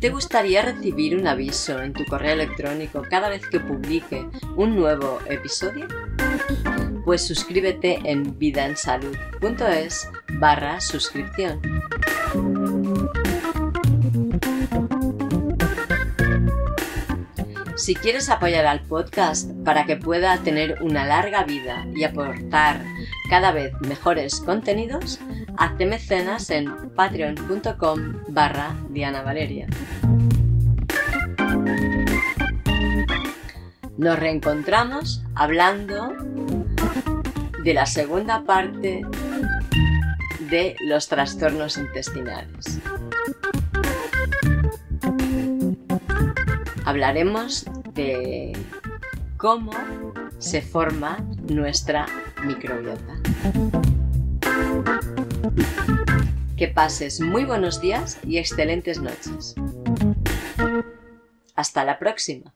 ¿Te 0.00 0.10
gustaría 0.10 0.60
recibir 0.60 1.16
un 1.16 1.26
aviso 1.26 1.80
en 1.80 1.94
tu 1.94 2.04
correo 2.04 2.34
electrónico 2.34 3.02
cada 3.08 3.30
vez 3.30 3.40
que 3.48 3.58
publique 3.58 4.28
un 4.54 4.76
nuevo 4.76 5.18
episodio? 5.30 5.88
Pues 7.08 7.26
suscríbete 7.26 8.00
en 8.04 8.38
vidaensalud.es 8.38 10.10
barra 10.34 10.78
suscripción. 10.78 11.58
Si 17.76 17.94
quieres 17.94 18.28
apoyar 18.28 18.66
al 18.66 18.82
podcast 18.82 19.50
para 19.64 19.86
que 19.86 19.96
pueda 19.96 20.36
tener 20.42 20.82
una 20.82 21.06
larga 21.06 21.44
vida 21.44 21.86
y 21.96 22.04
aportar 22.04 22.84
cada 23.30 23.52
vez 23.52 23.72
mejores 23.80 24.42
contenidos, 24.42 25.18
hazte 25.56 25.86
mecenas 25.86 26.50
en 26.50 26.90
patreon.com 26.90 28.22
barra 28.28 28.76
Diana 28.90 29.22
Valeria. 29.22 29.66
Nos 33.96 34.18
reencontramos 34.18 35.24
hablando 35.34 36.27
de 37.68 37.74
la 37.74 37.84
segunda 37.84 38.44
parte 38.44 39.02
de 40.48 40.74
los 40.86 41.06
trastornos 41.06 41.76
intestinales. 41.76 42.80
hablaremos 46.86 47.66
de 47.92 48.56
cómo 49.36 49.72
se 50.38 50.62
forma 50.62 51.18
nuestra 51.42 52.06
microbiota. 52.42 53.20
Que 56.56 56.68
pases 56.68 57.20
muy 57.20 57.44
buenos 57.44 57.82
días 57.82 58.18
y 58.24 58.38
excelentes 58.38 58.98
noches. 58.98 59.54
Hasta 61.54 61.84
la 61.84 61.98
próxima. 61.98 62.54